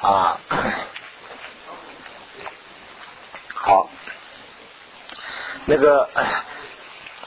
[0.00, 0.40] 啊，
[3.54, 3.90] 好，
[5.66, 6.08] 那个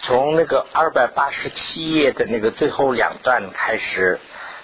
[0.02, 4.20] 从那个二百八十七页的那个最后两段开始，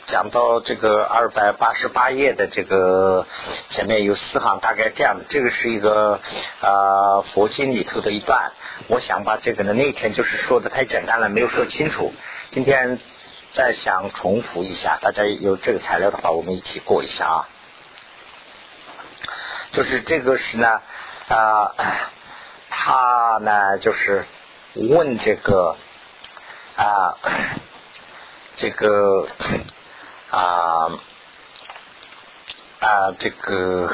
[0.07, 3.27] 讲到这个二百八十八页的这个
[3.69, 5.25] 前面有四行，大概这样的。
[5.29, 6.19] 这个是一个
[6.61, 8.53] 啊佛经里头的一段，
[8.87, 12.11] 我想把这个呢那天就是说的太简单了，没有说清楚。
[12.49, 12.97] 今天
[13.51, 17.47] 再想重复一下，大家有这个材料的话，我们一起过一下啊。
[19.71, 20.81] 就是这个是呢，
[21.27, 21.73] 啊，
[22.69, 24.25] 他呢就是
[24.73, 25.75] 问这个
[26.75, 27.17] 啊，
[28.55, 29.27] 这个
[30.31, 30.89] 啊
[32.79, 33.93] 啊这个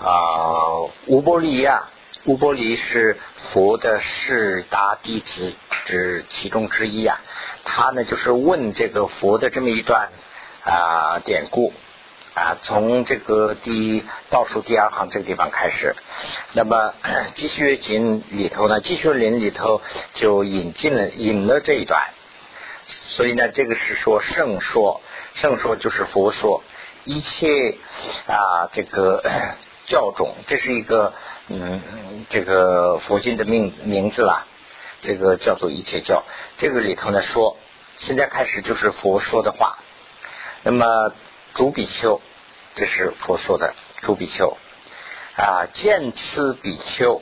[0.00, 1.84] 啊乌波利亚，
[2.24, 5.54] 乌波利是佛的四大弟子
[5.86, 7.20] 之其中之一啊，
[7.64, 10.08] 他呢就是问这个佛的这么一段
[10.64, 11.72] 啊典故。
[12.34, 15.94] 啊，从这个第倒数第二行这个地方开始，
[16.52, 16.92] 那么
[17.36, 19.80] 《继续经》里头呢，《继续林》里头
[20.14, 22.08] 就引进了引了这一段，
[22.86, 25.00] 所以呢，这个是说圣说，
[25.34, 26.64] 圣说就是佛说，
[27.04, 27.78] 一切
[28.26, 29.22] 啊这个
[29.86, 31.12] 教种，这是一个
[31.46, 34.44] 嗯这个佛经的名名字啦，
[35.00, 36.24] 这个叫做一切教，
[36.58, 37.56] 这个里头呢说，
[37.96, 39.78] 现在开始就是佛说的话，
[40.64, 41.12] 那么。
[41.54, 42.20] 主比丘，
[42.74, 44.56] 这是佛说的主比丘。
[45.36, 47.20] 啊，见此比丘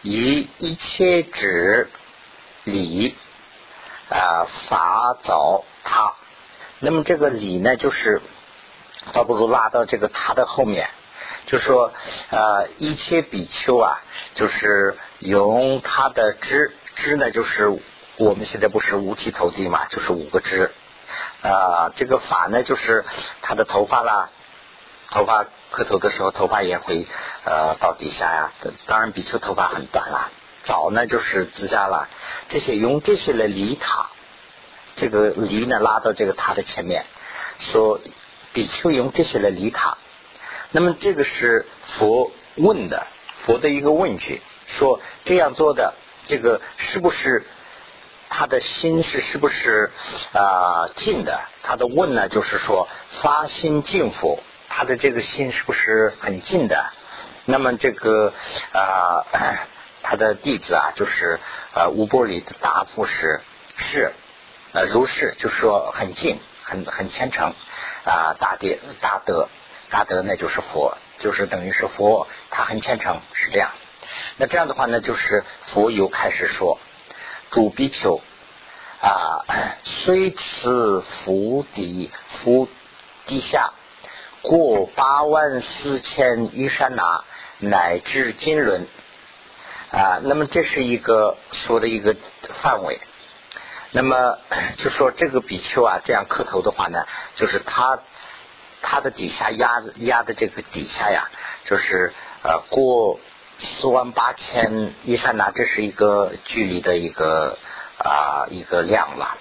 [0.00, 1.90] 以一切指
[2.64, 3.14] 礼
[4.08, 6.14] 啊法早他，
[6.78, 8.22] 那么这个礼呢，就是
[9.12, 10.88] 倒不如拉到这个他的后面，
[11.44, 11.92] 就说
[12.30, 14.00] 啊一切比丘啊，
[14.34, 17.68] 就是用他的知知呢，就是
[18.16, 20.72] 我们现在不是五体投地嘛，就是五个知。
[21.42, 23.04] 啊，这个法呢，就是
[23.42, 24.30] 他的头发啦，
[25.10, 27.06] 头发磕头的时候，头发也会
[27.44, 28.52] 呃到底下呀。
[28.86, 30.30] 当然，比丘头发很短啦。
[30.64, 32.08] 早呢就是指甲啦，
[32.48, 34.08] 这些用这些来离他，
[34.96, 37.06] 这个离呢拉到这个他的前面，
[37.58, 38.00] 说
[38.52, 39.96] 比丘用这些来离他。
[40.72, 43.06] 那么这个是佛问的，
[43.44, 45.94] 佛的一个问句，说这样做的
[46.26, 47.46] 这个是不是？
[48.38, 49.90] 他的心是是不是
[50.34, 51.40] 啊静的？
[51.62, 52.86] 他的问呢，就是说
[53.22, 56.92] 发心敬佛，他的这个心是不是很静的？
[57.46, 58.34] 那么这个
[58.74, 59.24] 啊，
[60.02, 61.40] 他的弟子啊，就是
[61.72, 63.40] 呃吴波里的答复是
[63.78, 64.12] 是
[64.72, 67.54] 呃如是，就是说很静，很很虔诚
[68.04, 68.68] 啊，大德
[69.00, 69.48] 大德
[69.88, 73.70] 大德呢就是佛，就是等于是佛，他很虔诚是这样。
[74.36, 76.78] 那这样的话呢，就是佛又开始说。
[77.50, 78.20] 主比丘
[79.00, 79.44] 啊，
[79.84, 82.68] 虽此福底福
[83.26, 83.72] 地下
[84.42, 87.24] 过八万四千余山那，
[87.58, 88.86] 乃至金轮
[89.90, 92.16] 啊，那么这是一个说的一个
[92.62, 93.00] 范围。
[93.92, 94.38] 那么
[94.78, 98.00] 就说这个比丘啊，这样磕头的话呢，就是他
[98.82, 101.30] 他的底下压压的这个底下呀，
[101.64, 103.18] 就是呃过。
[103.58, 107.56] 四万八千一刹那，这是一个距离的一个
[107.98, 109.38] 啊一个量了。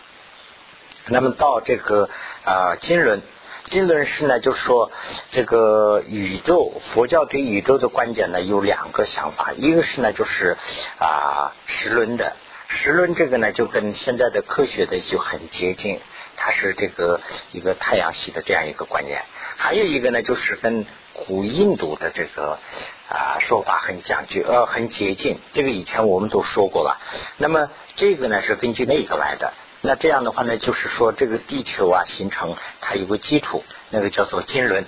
[1.08, 2.10] 那么到这个
[2.46, 3.22] 啊金轮，
[3.66, 4.92] 金轮是呢，就是说
[5.32, 10.58] 这个宇宙，佛教对宇宙的观点呢有两个想法，一个是呢就是
[10.98, 12.38] 啊十轮的，
[12.68, 16.00] 十轮这个呢就跟现在的科学的就很接近，
[16.38, 17.22] 它是这个
[17.52, 19.24] 一个太阳系的这样一个观念。
[19.58, 22.60] 还有一个呢就是跟古印度的这个。
[23.08, 25.40] 啊，说法很讲究，呃，很接近。
[25.54, 27.00] 这个以前我们都说过了。
[27.38, 29.54] 那么这个呢是根据那个来的。
[29.82, 34.88] 那这样的话呢，就是说这个地球啊形成它有个基础，那个叫做金轮。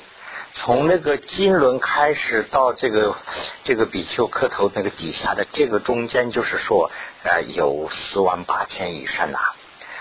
[0.55, 3.15] 从那个金轮开始到这个
[3.63, 6.89] 这个比丘磕头那个底下的这个中间，就是说
[7.23, 9.37] 呃有四万八千以上呐，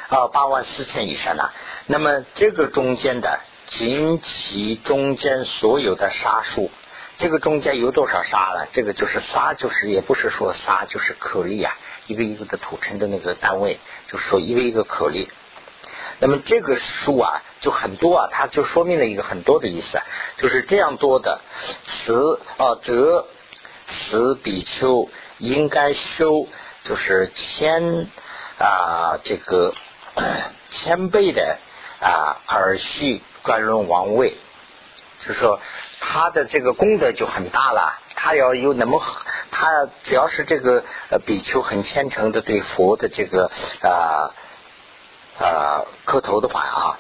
[0.09, 1.50] 啊八万四千以上呐。
[1.84, 6.71] 那么这个中间的仅其中间所有的沙数。
[7.18, 8.68] 这个中间有多少沙了？
[8.72, 11.74] 这个就是沙，就是也不是说沙，就是颗粒啊，
[12.07, 15.30] 一个一个的土层的那个单位，就是说一个一个颗粒。
[16.18, 19.98] 那么这个数啊，就很多啊，它就说明了一个很多的意思，
[20.36, 21.41] 就是这样多的
[21.84, 23.27] 此啊，则
[23.86, 25.09] 此比丘
[25.39, 26.48] 应该修，
[26.84, 28.09] 就是千
[28.59, 29.74] 啊这个
[30.71, 31.59] 千倍的
[32.01, 34.37] 啊耳续专论王位，
[35.21, 35.59] 就是说。
[35.98, 37.98] 他的这个功德就很大了。
[38.15, 39.03] 他要有那么，
[39.51, 43.51] 他只要是这个呃比丘很虔诚的对佛的这个
[43.81, 44.31] 啊
[45.39, 46.98] 啊磕头的话啊，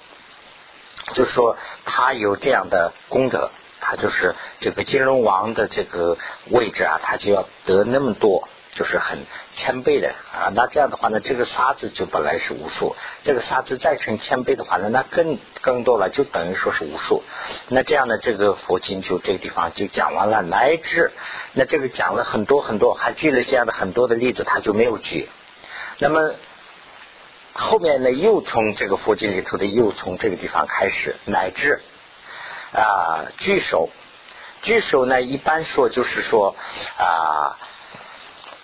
[1.12, 3.50] 就是说他有这样的功德，
[3.80, 6.16] 他就是这个金龙王的这个
[6.50, 8.48] 位置啊，他就要得那么多。
[8.76, 9.24] 就是很
[9.54, 12.94] 谦卑的啊，那这样的话呢，这个沙子就本来是无数，
[13.24, 17.22] 这个沙子再成谦卑的话呢，那更更多了，就等于说是无数。
[17.68, 21.10] 那这样的这个佛经就这个地方就讲完了，乃至
[21.54, 25.26] 那这个讲了很多很多，还举了这样的很多的例子，他就没有举。
[25.98, 26.34] 那么
[27.54, 31.80] 后面呢，又从这个佛经里头的又从这个地方开始，乃至
[32.74, 33.88] 啊，聚首，
[34.60, 36.54] 聚首呢，一般说就是说
[36.98, 37.56] 啊。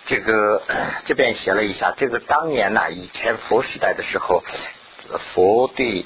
[0.05, 0.61] 这个
[1.05, 4.43] 这边写了一下，这个当年呢，以前佛时代的时候，
[5.17, 6.05] 佛对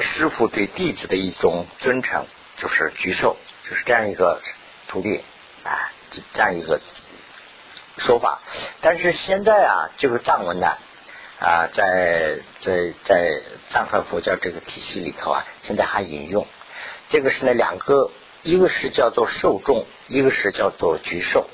[0.00, 3.36] 师傅对弟子的一种尊称，就是举手，
[3.68, 4.40] 就是这样一个
[4.88, 5.22] 徒弟
[5.64, 5.92] 啊，
[6.32, 6.80] 这样一个
[7.98, 8.40] 说法。
[8.80, 10.76] 但是现在啊，这个藏文呢
[11.40, 16.46] 啊，在在在藏传佛教这个体系里头啊，现在还引用。
[17.10, 18.10] 这个是那两个，
[18.42, 21.50] 一个是叫做受众，一个是叫做举手。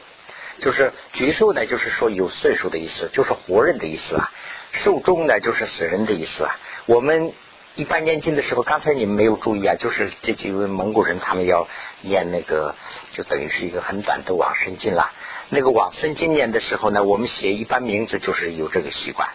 [0.61, 4.31] 就是举寿呢，就是说有岁数的意思，就是活人的意思啊。
[4.73, 6.57] 寿终呢，就是死人的意思啊。
[6.87, 7.33] 我们
[7.75, 11.67] 一般念经的时候，刚才你们没有注意啊，就是这几位蒙古人他们要
[12.03, 12.75] 念那个，
[13.13, 15.11] 就等于是一个很短的往生经了。
[15.49, 19.29] 那个往生经念的时候呢，我们写一般名字就是有这个习惯。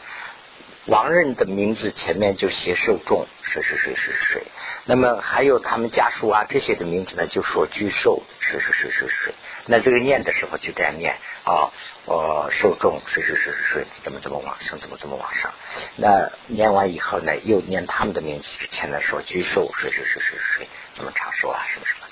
[0.85, 4.43] 亡人的名字前面就写寿终，谁谁谁谁谁。
[4.85, 9.33] 那么还有他们家属啊这些的名字呢，就说居寿，谁谁谁谁谁。
[9.67, 11.71] 那这个念的时候就这样念啊，
[12.05, 15.51] 我受众谁谁谁谁谁怎么怎么往上，怎么怎么往上。
[15.95, 22.07] 那念完以后呢，又念他们的名字之前呢，说居寿谁谁谁谁谁怎么长寿啊，什么什么。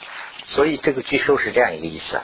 [0.46, 2.22] 所以这个居寿是这样一个意思。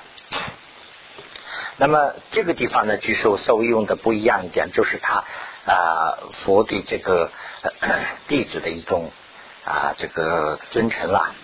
[1.77, 5.25] 那么这个地方呢，居寿稍微用的不一样一点，就是他
[5.65, 7.31] 啊佛对这个
[8.27, 9.11] 弟子的一种
[9.63, 11.35] 啊这个尊称啦。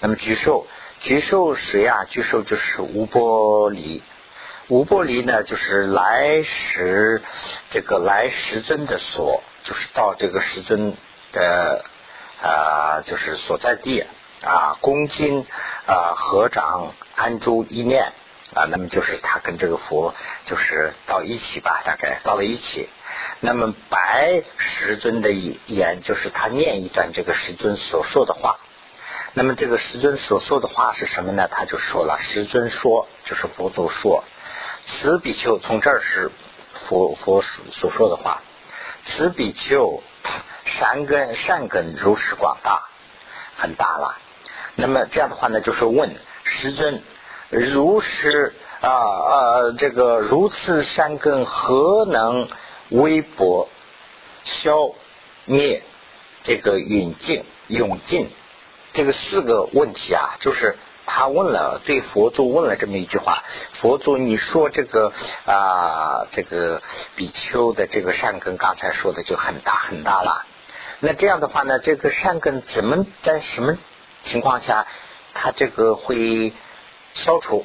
[0.00, 0.66] 那么居寿。
[1.00, 2.04] 居寿谁啊？
[2.08, 4.02] 居寿就是无波离，
[4.66, 7.22] 无波离呢，就是来时
[7.70, 10.94] 这个来时尊的所，就是到这个时尊
[11.32, 11.84] 的
[12.42, 14.04] 啊，就是所在地
[14.42, 15.46] 啊，恭敬
[15.86, 18.12] 啊，合掌安住一念
[18.54, 20.14] 啊，那么就是他跟这个佛
[20.46, 22.88] 就是到一起吧，大概到了一起。
[23.40, 28.58] 那么白时尊的言，就是他念一段这个时尊所说的话。
[29.34, 31.48] 那么这个师尊所说的话是什么呢？
[31.50, 34.24] 他就说了，师尊说就是佛祖说，
[34.86, 36.30] 此比丘从这儿是
[36.74, 38.42] 佛佛所所说的话，
[39.04, 40.02] 此比丘
[40.64, 42.88] 善根善根如是广大，
[43.54, 44.18] 很大了。
[44.74, 47.02] 那么这样的话呢，就是问师尊，
[47.50, 52.48] 如是啊啊这个如此善根何能
[52.88, 53.68] 微薄
[54.44, 54.92] 消
[55.44, 55.82] 灭
[56.44, 58.30] 这个永尽永尽？
[58.92, 60.76] 这个四个问题啊，就是
[61.06, 63.42] 他问了，对佛祖问了这么一句话：
[63.72, 65.12] 佛祖，你说这个
[65.46, 66.82] 啊，这个
[67.16, 70.44] 比丘的这个善根，刚才说的就很大很大了。
[71.00, 73.78] 那这样的话呢，这个善根怎么在什么
[74.24, 74.86] 情况下，
[75.32, 76.52] 他这个会
[77.14, 77.64] 消除？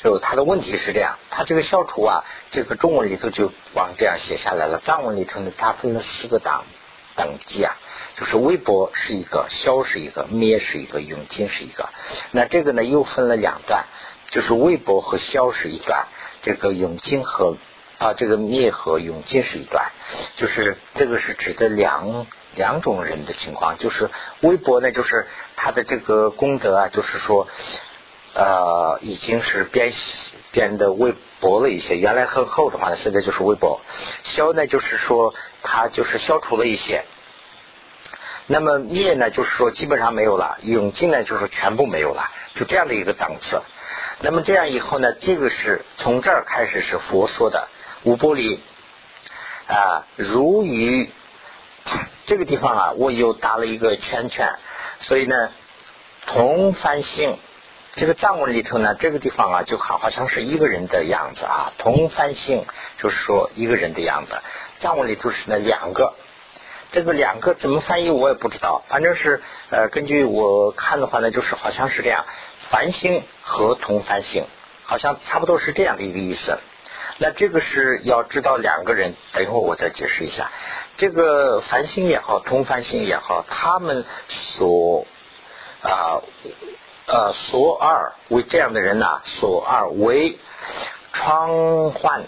[0.00, 4.80] 就他的问题是这样，他这个消除啊，这个中文里头就往这样写下来了。
[4.84, 6.64] 藏文里头呢，它分了四个档
[7.18, 7.76] 等级啊。
[8.16, 11.88] 就是微波是一个，消是一个，灭是一个，永尽是一个。
[12.32, 13.84] 那这个呢又分了两段，
[14.30, 16.08] 就是微波和消是一段，
[16.42, 17.56] 这个永尽和
[17.98, 19.92] 啊这个灭和永尽是一段。
[20.34, 23.76] 就是这个是指的两两种人的情况。
[23.78, 24.10] 就是
[24.40, 27.46] 微博呢，就是他的这个功德啊，就是说
[28.34, 29.92] 呃已经是变
[30.50, 33.80] 变得微薄了一些，原来很厚的话呢，现在就是微薄。
[34.24, 37.04] 消呢就是说它就是消除了一些。
[38.46, 43.60] 那么灭呢，就是说基本上没有了；永尽呢，就是全部没有了，就这样的一个档次。
[44.20, 47.68] 那么这样以后呢，这个是从这儿开始是佛说的
[48.04, 48.60] 无波离
[49.66, 51.10] 啊，如于
[52.24, 54.54] 这个地方啊，我又打了一个圈圈，
[54.98, 55.50] 所以呢，
[56.26, 57.38] 同凡性
[57.98, 62.64] 这个藏文里头呢，这个地方啊，就好好像是一个人的样子啊，同翻性
[62.96, 64.40] 就是说一个人的样子，
[64.78, 66.14] 藏文里头是那两个。
[66.92, 72.24] 这个两个怎么翻译我也不知道，反正是呃根据我看的话呢，就是好像是这样，
[72.70, 74.44] 繁星和同繁星，
[74.84, 76.60] 好像差不多是这样的一个意思。
[77.18, 80.52] 那这个是要知道两个人，等一会儿我再解释一下。
[80.96, 85.04] 这个繁星也好，同繁星也好，他们所
[85.82, 86.22] 啊
[87.08, 90.38] 呃所二为这样的人呐，所二为
[91.14, 92.24] 窗患，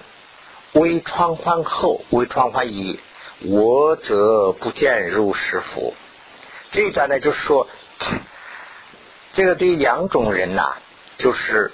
[0.73, 2.99] 为窗患后，为窗患一。
[3.43, 5.95] 我则不见入师父。
[6.71, 7.67] 这一段呢，就是说，
[9.33, 10.77] 这个对两种人呐，
[11.19, 11.73] 就是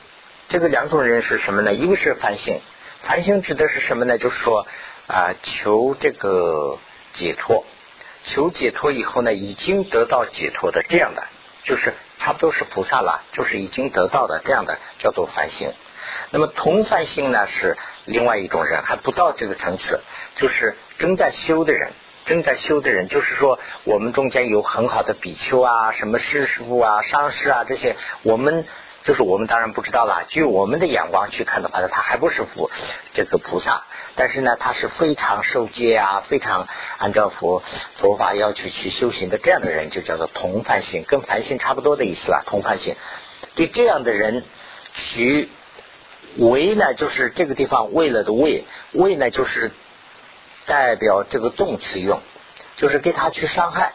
[0.48, 1.72] 这个两种人是什么呢？
[1.74, 2.60] 一个是凡心，
[3.02, 4.18] 凡心指的是什么呢？
[4.18, 4.66] 就是说
[5.06, 6.78] 啊，求这个
[7.12, 7.64] 解脱，
[8.24, 11.24] 求解脱以后呢，已经得到解脱的这样的，
[11.64, 15.70] 就是差不多是菩萨了，就是已经得到的这样的，叫做凡心。
[16.30, 20.00] 那么同凡心呢，是另外一种人，还不到这个层次，
[20.36, 21.92] 就是正在修的人。
[22.24, 28.66] 正在修的人，就是说我们中间有很好的比丘啊，什么师师傅啊、上师啊这些，我们
[29.06, 30.24] 就是我们当然不知道了。
[30.28, 32.70] 据我们的眼光去看的话呢，他还不是佛
[33.14, 33.84] 这个菩萨，
[34.16, 37.62] 但是呢，他是非常受戒啊，非常按照佛
[37.94, 42.42] 佛法要求去修行的这样的人，就叫做同凡心，跟凡心差不多的意思了。
[42.46, 42.96] 同凡心，
[43.54, 44.44] 对这样的人
[44.92, 45.48] 取
[46.36, 49.70] 为呢，就是这个地方为了的为为呢，就是。
[50.68, 52.20] 代表这个动词用，
[52.74, 53.92] 就是给他去伤害，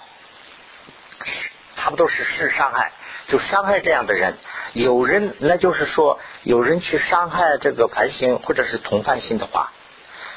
[1.76, 2.91] 差不多是是伤害，
[3.28, 4.38] 就伤害这样的人。
[4.74, 9.72] 有人，那就是说，有人去伤害这个凡心或者是同凡心的话，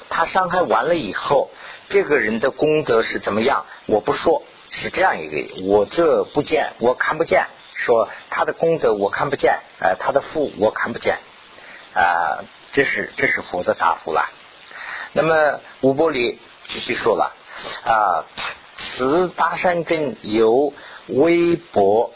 [0.09, 1.51] 他伤害完了以后，
[1.89, 3.67] 这个人的功德是怎么样？
[3.87, 11.19] 我不说，是这样一个，我这不见，我看不见，说他的功德我看不见，呃，他的福我看不见，
[11.95, 14.29] 啊，这是这是佛的答复了。
[15.13, 17.33] 那么五波里继续说了
[17.85, 18.27] 啊，
[18.77, 20.73] 此大山根由
[21.07, 22.13] 微薄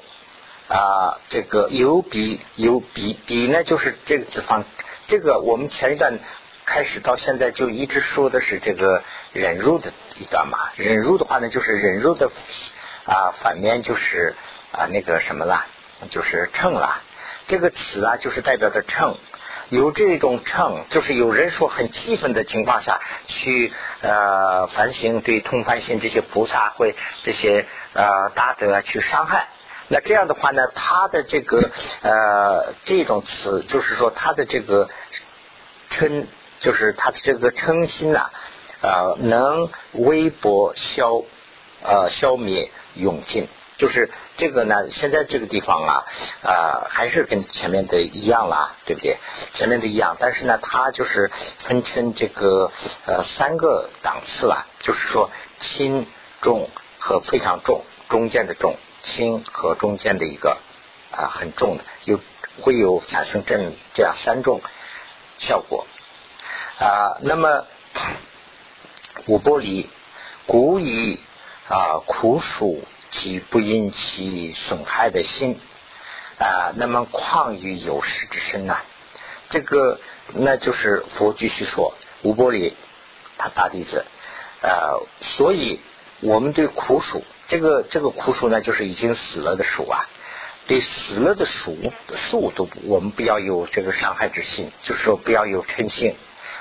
[0.69, 4.65] 啊，这个有比有比比呢，就是这个地方，
[5.07, 6.19] 这个我们前一段
[6.67, 12.31] 开始到现在就一直说的是这个忍辱的一段嘛，忍辱的话呢，就是忍辱的
[13.07, 14.35] 啊反面就是
[14.73, 15.67] 啊那个什么啦，
[16.11, 17.01] 就是称啦，
[17.47, 19.17] 这个词啊就是代表的称。
[19.71, 23.71] 有这种称，就是有人说很气愤的情况下去
[24.01, 29.49] 呃反省，对通凡心这些菩萨会这些呃大德去伤害。
[29.89, 31.71] 那这样的话呢，他的这个
[32.03, 34.89] 呃这种词，就是说他的这个
[35.91, 36.27] 称，
[36.61, 38.31] 就是他的这个称心呐，
[38.83, 41.23] 呃能微薄消
[41.83, 43.49] 呃消灭永尽。
[43.79, 46.05] 就是这个呢，现在这个地方啊，
[46.43, 49.19] 啊，还是跟前面的一样啦，对不对？
[49.55, 52.73] 前面的一样，但是呢，它就是分成这个
[53.07, 55.31] 呃三个档次了，就是说
[55.61, 56.09] 轻、
[56.41, 56.69] 重
[56.99, 60.59] 和非常重，中间的重，轻和中间的一个
[61.11, 62.21] 啊很重的，有
[62.61, 64.61] 会有产生这这样三种
[65.39, 65.87] 效果
[66.79, 67.19] 啊。
[67.21, 67.67] 那么
[69.27, 69.91] 五波里
[70.47, 71.21] 古以
[71.69, 72.83] 啊苦暑。
[73.11, 75.59] 及不因其损害的心
[76.39, 78.77] 啊，那么况于有识之身呢？
[79.49, 79.99] 这个
[80.35, 82.77] 那就是佛继续说，五波里
[83.39, 84.05] 他大弟子
[84.61, 85.81] 呃，所以
[86.21, 90.07] 我们对苦暑这个这个枯树呢，就是已经死了的树啊，
[90.67, 91.77] 对死了的树
[92.29, 96.15] 树都我们不要有这个伤害之心，就是说不要有嗔心，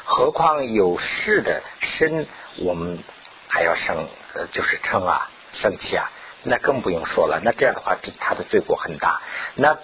[0.05, 2.25] 何况有事的身，
[2.57, 3.03] 我们
[3.47, 6.09] 还要生呃，就是称啊，生气啊。
[6.43, 9.21] 那更不用说了，那这样的话，他的罪过很大。
[9.55, 9.77] 那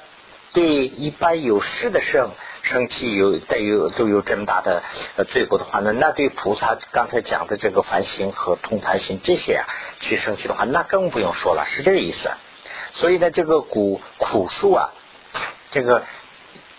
[0.53, 2.29] 对一般有事的生
[2.61, 4.83] 生气有带有都有这么大的
[5.29, 9.65] 罪过的话，那那对菩萨刚才讲的这个凡心和通凡心这些啊，
[9.99, 12.29] 去生气的话，那更不用说了，是这个意思。
[12.93, 14.93] 所以呢，这个苦苦树啊，
[15.71, 16.03] 这个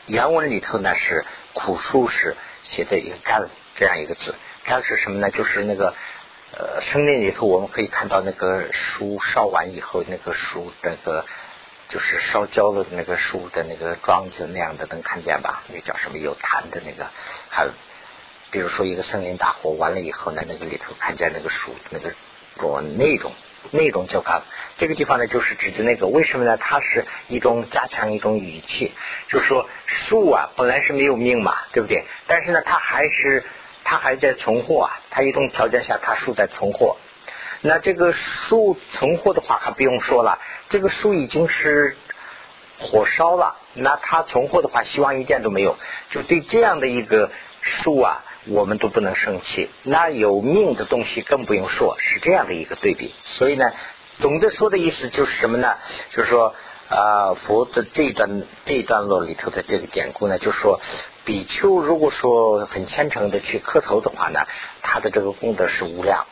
[0.06, 5.30] 原文里头呢是苦树是写的一个干这样一个字，干是什么呢？
[5.30, 5.94] 就是那个。
[6.56, 11.26] 呃，生命里头我们可以看到那个书烧完以后，那个书那个
[11.88, 15.62] 就是烧焦了的那个树的那个桩子那样的，能看见吧？
[15.72, 17.08] 那叫什么有痰的那个？
[17.48, 17.66] 还
[18.50, 22.12] 比如说一个森林大火完了以后呢，那个里头看见那个树那个
[22.58, 23.32] 说那种
[23.70, 24.42] 那种叫干。
[24.76, 26.56] 这个地方呢，就是指的那个为什么呢？
[26.56, 28.92] 它是一种加强一种语气，
[29.28, 32.04] 就是说树啊本来是没有命嘛，对不对？
[32.26, 33.44] 但是呢，它还是。
[33.86, 36.96] 它还在存活啊，它一种条件下，它树在存活。
[37.66, 40.38] 那这个树存活的话，还不用说了。
[40.68, 41.96] 这个树已经是
[42.78, 45.78] 火烧了，那它存活的话，希望一点都没有。
[46.10, 47.30] 就对这样的一个
[47.62, 49.70] 树啊，我们都不能生气。
[49.82, 53.14] 那有命的东西更不用说，是这样的一个对比。
[53.24, 53.72] 所以呢，
[54.20, 55.78] 总的说的意思就是什么呢？
[56.10, 56.54] 就是说
[56.90, 60.80] 啊，佛的这段这一段落里头的这个典故呢，就是说。
[61.24, 64.40] 比丘如果说很虔诚的去磕头的话呢，
[64.82, 66.26] 他的这个功德是无量。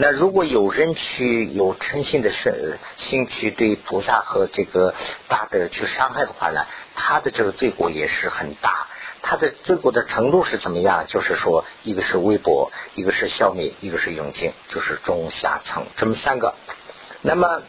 [0.00, 4.94] 那如果有人去有诚信的是心去对菩萨和这个
[5.26, 8.86] 大德去伤害的话呢，他的这个罪过也是很大。
[9.22, 11.06] 他的罪过的程度是怎么样？
[11.08, 16.54] 就是说，一个是微薄，一个是消灭，一个是永尽，就是中下层这么三个。
[17.22, 17.62] 那么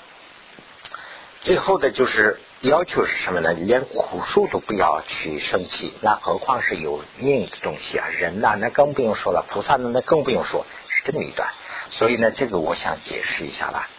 [1.41, 3.53] 最后的就是要求是什么呢？
[3.53, 8.07] 连苦树都不要去生气，那何况是有命的东西啊？
[8.07, 11.49] 人呐，那更不用说了，菩萨呢，那更不用说，是这么一段。
[11.89, 13.89] 所以呢，这个我想解释一下吧。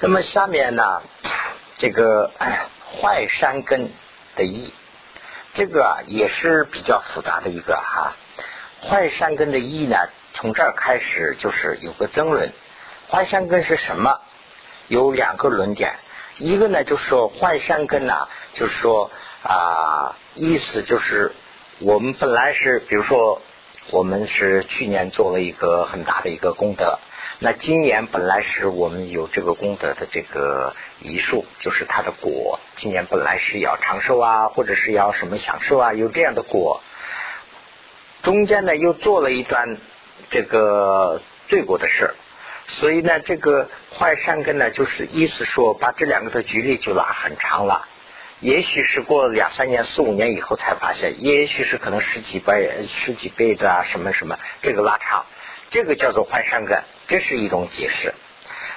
[0.00, 1.02] 那么下面呢，
[1.78, 3.90] 这个坏山根
[4.36, 4.72] 的意，
[5.52, 8.14] 这个也是比较复杂的一个哈。
[8.82, 9.96] 坏山根的意呢，
[10.34, 12.52] 从这儿开始就是有个争论。
[13.10, 14.20] 坏山根是什么？
[14.88, 15.94] 有两个论点。
[16.38, 19.10] 一个呢，就是说坏山根呢，就是说
[19.42, 21.32] 啊，意思就是
[21.78, 23.40] 我们本来是，比如说
[23.90, 26.98] 我们是去年做了一个很大的一个功德，
[27.38, 36.80] 那今年本来是我们有这个功德的这个遗数，就是它的果，今年本来是要长寿啊，或者是要什么享受啊，有这样的果，
[38.22, 39.76] 中间呢又做了一段
[40.30, 42.14] 这个罪过的事。
[42.66, 47.86] 所以呢，这个坏善根呢，就是意思说，把这两个的距离就拉很长了。
[48.44, 55.24] 也许是过两三年、四五年以后才发现，也许是可能十几倍、十几倍的啊，什么什么，这个拉长，
[55.70, 58.12] 这个叫做坏山根，这是一种解释。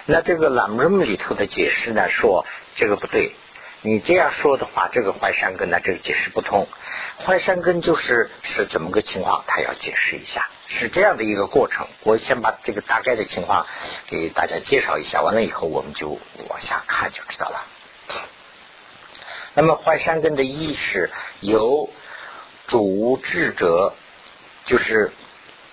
[0.05, 2.45] 那这个朗姆里头的解释呢，说
[2.75, 3.35] 这个不对。
[3.81, 6.69] 你这样说的话，这个坏山根呢，这个解释不通。
[7.19, 9.43] 坏山根就是是怎么个情况？
[9.47, 11.87] 他要解释一下，是这样的一个过程。
[12.03, 13.67] 我先把这个大概的情况
[14.05, 17.65] 给大家介绍一下，完了以后我们就往下看就知道了。
[19.57, 21.09] 那么坏山根的意识
[21.39, 21.89] 由
[22.67, 23.95] 主智者，
[24.67, 25.11] 就是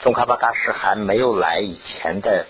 [0.00, 2.46] 宗喀巴大师还没有来以前的。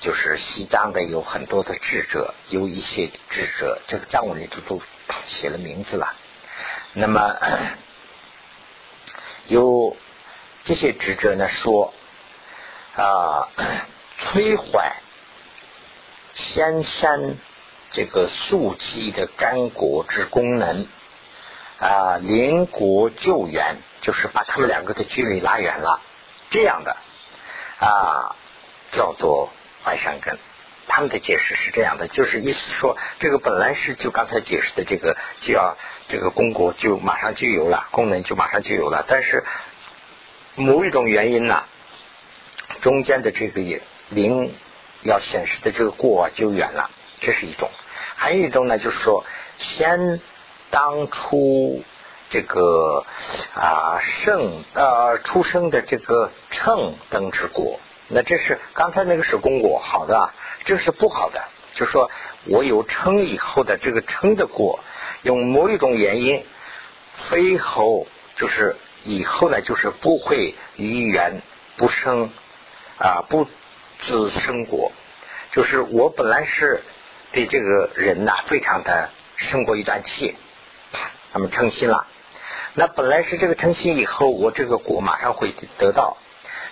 [0.00, 4.80] 就是西藏的有很多的智者，有一些智者，这个藏文里头都
[5.26, 6.14] 写了名字了。
[6.94, 7.36] 那么
[9.48, 9.94] 有
[10.64, 11.92] 这些智者呢说
[12.96, 13.48] 啊，
[14.20, 14.80] 摧毁
[16.32, 17.36] 仙山
[17.92, 20.86] 这个素鸡的干果之功能
[21.80, 26.00] 啊，邻国救援，就是把他们两个的距离拉远了，
[26.50, 26.96] 这样的
[27.78, 28.36] 啊，
[28.92, 29.50] 叫做。
[29.80, 30.36] 坏善根，
[30.88, 39.44] 他们的解释是这样的，就是意思说，这个本来是就刚才解释的这个，就要这个功果就马上就有了，功能就马上就有了，但是
[40.56, 41.62] 某一种原因呢，
[42.82, 43.62] 中间的这个
[44.10, 44.52] 零
[45.02, 47.68] 要显示的这个过就远了，这是一种；
[48.16, 49.24] 还有一种呢，就是说，
[49.58, 50.20] 先
[50.70, 51.82] 当初
[52.30, 53.04] 这个
[53.54, 57.80] 啊圣呃出生的这个称等之果。
[58.08, 60.32] 那这是刚才那个是公果好的，
[60.64, 61.42] 这是不好的。
[61.74, 62.10] 就是说
[62.46, 64.80] 我有称以后的这个称的果，
[65.22, 66.44] 用某一种原因，
[67.14, 71.42] 非后就是以后呢，就是不会于缘
[71.76, 72.30] 不生
[72.98, 73.46] 啊，不
[74.00, 74.92] 自生果。
[75.52, 76.82] 就是我本来是
[77.38, 80.34] 对这个人呐，非常的生过一段气，
[81.32, 82.08] 那么诚心了。
[82.74, 86.16] 那本来是这个诚心以后，我这个果马上会得到。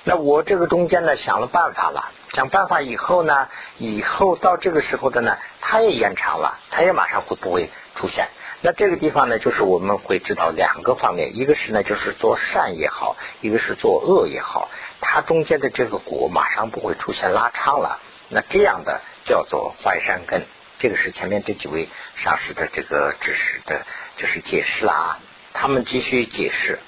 [0.03, 3.49] 那我这个中间呢想了办法了，想办法以后呢，
[3.79, 8.27] 以后到这个时候的呢，它也延长了，它也马上会不会出现？
[8.61, 14.69] 那这个地方呢，就是我们会知道两个方面，一个是呢就是做善也好，一个是做恶也好，
[15.01, 18.01] 它中间的这个果马上不会出现拉长了。
[18.29, 20.43] 那这样的叫做坏善根，
[20.79, 23.87] 这个是前面这几位上师的这个知识的，
[24.17, 25.19] 就是解释啦。
[25.53, 26.79] 他们继续解释，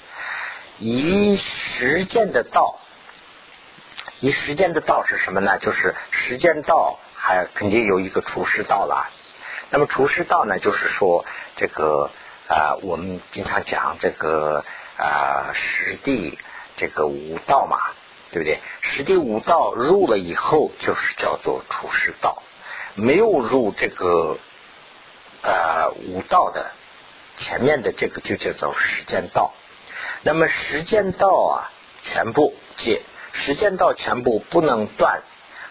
[0.77, 2.79] 以实践的道。
[4.21, 5.57] 以实践的道是什么呢？
[5.59, 9.09] 就是实践道，还肯定有一个厨师道了。
[9.69, 11.25] 那么厨师道呢，就是说
[11.55, 12.11] 这个
[12.47, 14.65] 啊，我们经常讲这个
[14.97, 16.37] 啊，实地
[16.75, 17.77] 这个五道嘛，
[18.31, 18.59] 对不对？
[18.81, 22.43] 实地五道入了以后，就是叫做厨师道；
[22.99, 24.37] 没有入这个
[25.41, 26.71] 呃五道的
[27.37, 29.53] 前面的这个，就叫做时间道。
[30.21, 31.71] 那么时间道啊，
[32.03, 33.01] 全部解。
[33.31, 35.21] 时间道全部不能断，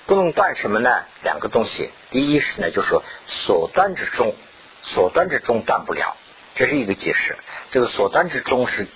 [0.07, 1.03] 不能断什么呢？
[1.23, 4.33] 两个东西，第一是呢，就是说所断之中，
[4.81, 6.17] 所断之中断不了，
[6.55, 7.37] 这是一个解释。
[7.73, 8.87] 这个所断之中是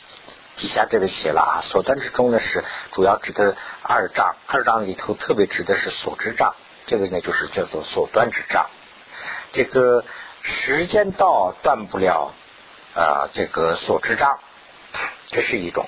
[0.57, 6.55] 底下这个写了啊，所断之中呢是主要指的二障，二障里头特别指的是所知障，
[6.87, 8.71] 这个呢就是叫做所断之障。
[9.53, 10.05] 这个
[10.43, 12.33] 时间到断不了
[12.95, 14.39] 啊，这个所知障，
[15.27, 15.87] 这是一种。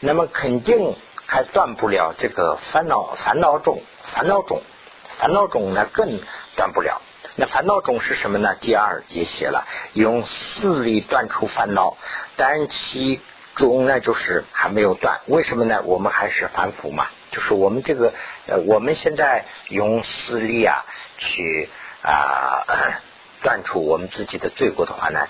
[0.00, 0.96] 那么肯定。
[1.26, 4.60] 还断不了这个烦恼，烦恼种，烦恼种，
[5.18, 6.20] 烦恼种呢更
[6.54, 7.00] 断不了。
[7.34, 8.54] 那烦恼种是什么呢？
[8.60, 11.96] 第二节写了，用四力断除烦恼，
[12.36, 13.22] 但其
[13.54, 15.22] 中呢就是还没有断。
[15.26, 15.80] 为什么呢？
[15.84, 18.14] 我们还是凡夫嘛，就是我们这个
[18.46, 20.84] 呃，我们现在用四力啊
[21.18, 21.68] 去
[22.00, 22.64] 啊
[23.42, 25.26] 断除我们自己的罪过的话呢，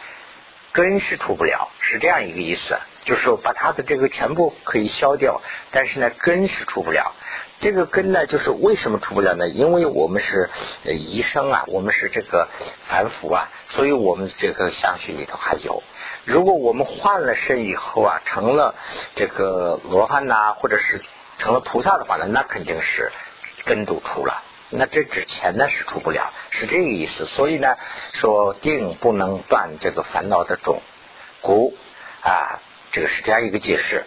[0.73, 2.77] 根是除不了，是这样一个意思。
[3.07, 7.15] 就是说，把它的这个全部可以消掉，但是呢，根是除不了。
[7.61, 9.47] 这个根呢，就是为什么除不了呢？
[9.49, 10.49] 因为我们是
[10.85, 12.49] 医生啊，我们是这个
[12.85, 15.83] 凡夫啊，所以我们这个相续里头还有。
[16.25, 18.75] 如果我们换了身以后啊，成了
[19.15, 21.03] 这个罗汉呐，或者是
[21.39, 23.13] 成了菩萨的话呢，那肯定是
[23.65, 24.43] 根都出了。
[24.71, 27.27] 那这之前呢是出不了，是这个意思。
[27.27, 27.77] 所以呢，
[28.13, 30.83] 说定不能断这个烦恼的种，
[31.41, 31.77] 故
[32.23, 32.61] 啊。
[32.93, 34.05] 这个是这样一个解释，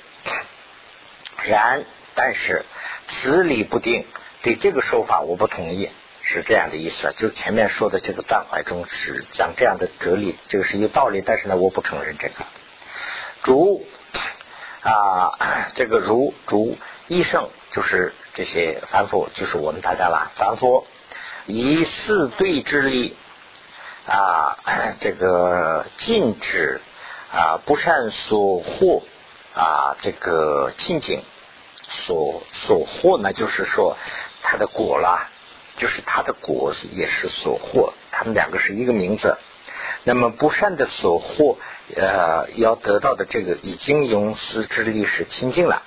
[1.44, 1.84] 然
[2.16, 2.64] 但是
[3.10, 4.06] 此理不定，
[4.44, 7.14] 对这个说法我不同意，是这样的意思。
[7.18, 12.46] 就前面说的这个断怀中是讲这样的哲理，这个是有道理，但是呢，我不承认这个。
[13.44, 13.86] 主
[14.84, 20.32] 啊，这个如主医圣就是这些凡夫，就是我们大家了。
[20.36, 20.86] 凡夫
[21.46, 23.16] 以四对之力
[24.06, 24.58] 啊，
[25.02, 26.82] 这个禁止。
[27.30, 29.04] 啊，不善所获
[29.54, 31.24] 啊，这个清净
[31.90, 33.98] 所所获呢，就是说
[34.42, 35.28] 它的果啦，
[35.76, 39.38] 就是它的果也是所获，他们两个是一个名字。
[40.06, 41.58] 那么不善的所获，
[41.98, 45.84] 呃，要得到的这个已经用思之力是清净了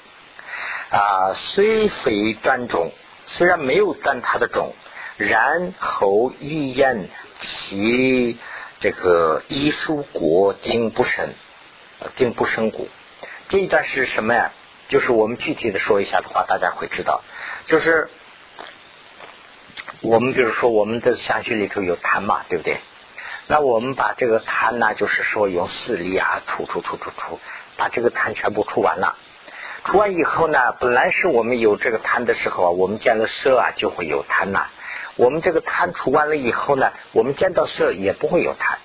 [0.90, 2.92] 啊，虽非断种，
[3.26, 4.74] 虽然没有断它的种，
[5.16, 7.08] 然后欲验
[7.40, 8.38] 其。
[8.82, 11.34] 这个医书国定不生，
[12.16, 12.88] 定不生骨，
[13.50, 14.52] 这一段是什么呀？
[14.88, 17.20] 就是我们具体的说一下的话，大家会知道。
[17.66, 18.08] 就是
[20.00, 22.78] 我们比如说我们的相续里头有痰嘛，对不对？
[23.48, 27.38] 那我们把这个痰呢，就是说用四力啊，吐吐吐吐吐，
[27.76, 29.18] 把这个痰全部出完了。
[29.84, 34.66] 除完以后呢，本来是我们有这个痰的时候啊，我们见了色啊，就会有痰呐。
[35.16, 38.78] 我们这个贪除完了以后呢，我们见到色也不会有贪，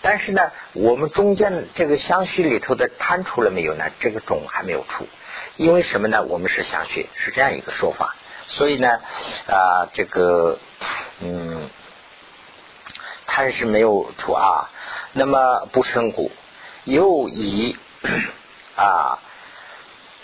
[0.00, 3.84] 但是呢，我们中间这个相续里头的贪除了没有呢？
[4.00, 5.06] 这个种还没有出，
[5.56, 6.22] 因为什么呢？
[6.24, 8.16] 我们是相续，是这样一个说法，
[8.46, 9.00] 所以呢，
[9.48, 10.58] 啊，这个
[11.20, 11.68] 嗯，
[13.26, 14.70] 贪是没有出啊，
[15.12, 16.30] 那么不生故，
[16.84, 17.76] 又以
[18.76, 19.18] 啊，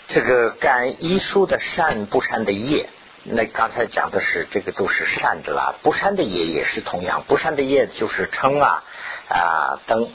[0.09, 2.89] 这个干一书的善不善的业。
[3.23, 8.83] 那刚才讲的是这个都是善的啦，不善的业也是同样，不善的业就是称啊
[9.29, 10.09] 啊等，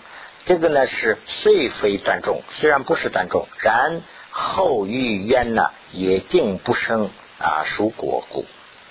[0.47, 8.47] 这个呢是虽非断种，虽然不是断种，然后遇冤呢也定不生啊属果故，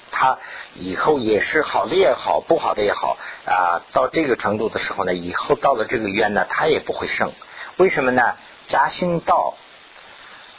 [0.10, 0.38] 他
[0.74, 7.34] 以后也是好的也好，不好的也好啊，到这个程度的时候呢，以后到了这个冤呢，他也不会生，
[7.76, 8.36] 为什么呢？
[8.66, 9.56] 嘉兴道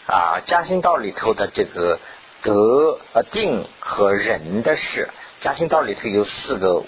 [0.07, 1.99] 啊，嘉兴道里头的这个。
[2.47, 5.09] 德呃定和忍的事，
[5.41, 6.85] 嘉兴道里头有四个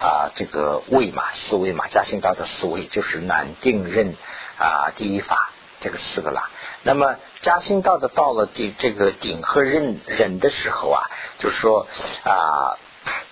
[0.00, 4.16] 啊，这个位嘛，四位嘛，嘉兴道的四位就是难定忍
[4.58, 5.50] 啊第一法
[5.82, 6.48] 这个四个啦。
[6.84, 11.02] 那么嘉兴道的到了第这个顶和忍忍的时候啊，
[11.38, 11.86] 就是说
[12.24, 12.78] 啊，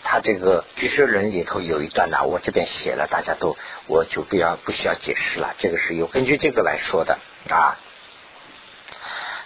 [0.04, 7.80] 他这个居舍人里头有一段呢，我这边写了，大家都我就不要不需要解释了，这个是有根据这个来说的啊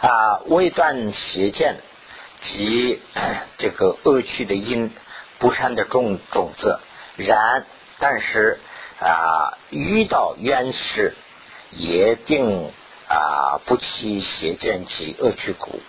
[0.09, 1.77] 啊，未断邪见。
[2.43, 3.03] 及
[3.59, 4.91] 这个恶趣的因，
[5.39, 6.81] 不善的种种子，
[7.17, 7.67] 然
[7.99, 8.59] 但是
[8.99, 11.15] 啊遇到冤事，
[11.69, 12.73] 也定
[13.09, 15.83] 啊不起邪见及恶趣苦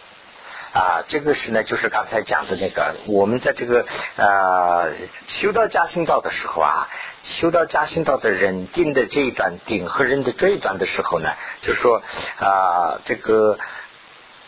[0.74, 3.86] 啊，这个是呢，就是刚才讲的那个，我们在这个
[4.17, 4.88] 啊
[5.28, 6.89] 修到加心道的时候啊，
[7.24, 11.30] 修到加心道的人定的这一段顶和人的这一段的时候呢，
[11.62, 12.04] 就说
[12.39, 13.58] 啊这个。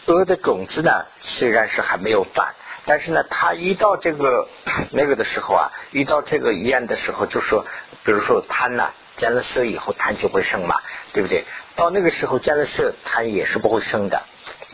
[0.06, 2.54] 恶的种子呢，虽然是还没有断，
[2.86, 4.50] 但是呢，他一到这个
[4.92, 7.66] 那个的时候啊，一到这个怨的时候，就说，
[8.04, 10.82] 比如说贪呢，见了色以后贪就会生嘛，
[11.14, 11.46] 对不对？
[11.78, 14.24] 到那个时候见了色，贪也是不会生的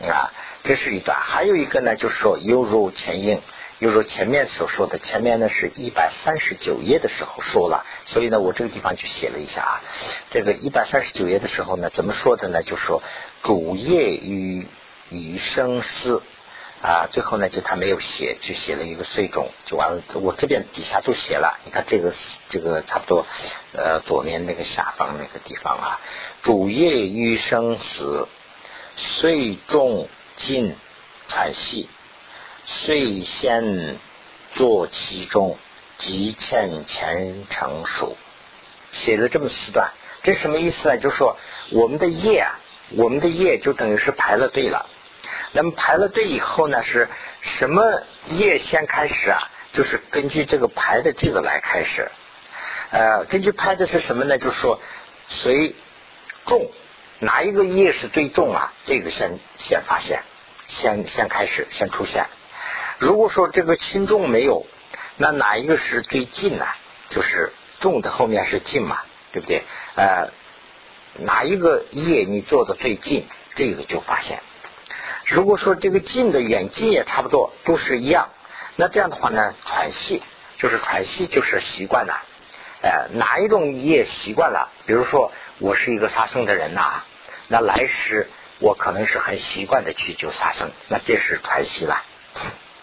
[0.02, 0.32] 啊。
[0.64, 3.40] 这是一段，还有一个呢，就是说犹如前因，
[3.78, 9.80] 犹如前面所说的，前面呢是一百三十九页的时候说了，所以呢，我这个地方就写了一下啊。
[10.28, 12.64] 这个一百三十九页的时候呢，怎么说的呢？
[12.64, 13.00] 就说
[13.44, 14.66] 主业与。
[15.10, 16.22] 以生思
[16.82, 20.02] 啊，最后呢就他没有写，就写了一个碎种就完了。
[20.14, 22.14] 我这边底下都写了，你看这个
[22.48, 23.26] 这个差不多
[23.74, 26.00] 呃左面那个下方那个地方啊，
[26.42, 28.28] 主业于生死，
[28.96, 30.74] 遂种尽
[31.28, 31.86] 产息，
[32.64, 33.98] 遂先
[34.54, 35.58] 作其中，
[35.98, 38.16] 即欠前成熟，
[38.92, 39.90] 写了这么四段，
[40.22, 40.96] 这什么意思呢？
[40.96, 41.36] 就是说
[41.72, 42.58] 我们的业啊，
[42.96, 44.88] 我们的业就等于是排了队了。
[45.52, 47.08] 那么排了队以后呢，是
[47.40, 49.50] 什么业先开始啊？
[49.72, 52.10] 就是根据这个排的这个来开始。
[52.90, 54.38] 呃，根据拍的是什么呢？
[54.38, 54.80] 就是说
[55.28, 55.74] 谁
[56.46, 56.70] 重
[57.20, 58.72] 哪一个业是最重啊？
[58.84, 60.22] 这个先先发现，
[60.66, 62.26] 先先开始先出现。
[62.98, 64.66] 如果说这个轻重没有，
[65.16, 66.66] 那哪一个是最近呢？
[67.08, 69.62] 就是重的后面是近嘛，对不对？
[69.96, 70.30] 呃，
[71.18, 74.40] 哪一个业你做的最近，这个就发现。
[75.30, 78.30] 如果说这个近的远近也差不多，都是一样，
[78.74, 80.20] 那这样的话呢，喘息
[80.56, 82.24] 就是喘息就是习惯了。
[82.82, 84.72] 呃，哪一种也习惯了？
[84.86, 87.04] 比如说我是一个杀生的人呐，
[87.46, 92.02] 那来时我可能是很习惯的去救杀生，那这是喘息了。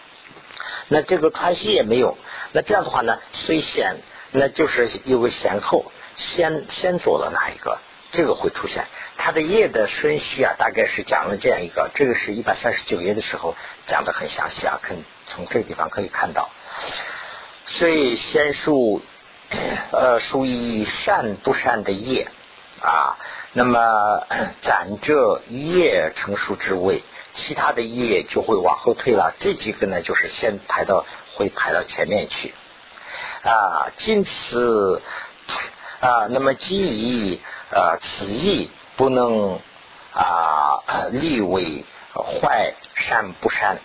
[0.88, 2.16] 那这个喘息也没有，
[2.52, 3.96] 那这样的话呢，虽先。
[4.30, 7.78] 那就是有个先后，先先做了哪一个，
[8.12, 8.86] 这个会出现。
[9.16, 13.54] 它的页的顺序啊，大概是讲了这样一个，这个是一百三十九页的时候
[13.86, 14.94] 讲的很详细啊，可
[15.26, 16.50] 从这个地方可以看到。
[17.66, 19.02] 所以先述
[19.90, 22.28] 呃属于善不善的业
[22.80, 23.18] 啊，
[23.52, 24.26] 那么
[24.62, 27.02] 攒这业成熟之位，
[27.34, 29.34] 其他的业就会往后退了。
[29.38, 32.54] 这几个呢，就是先排到会排到前面去。
[33.42, 35.02] 啊，今此
[36.00, 39.58] 啊，那么基于啊此意不能
[40.12, 41.84] 啊立为
[42.14, 43.78] 坏善不善，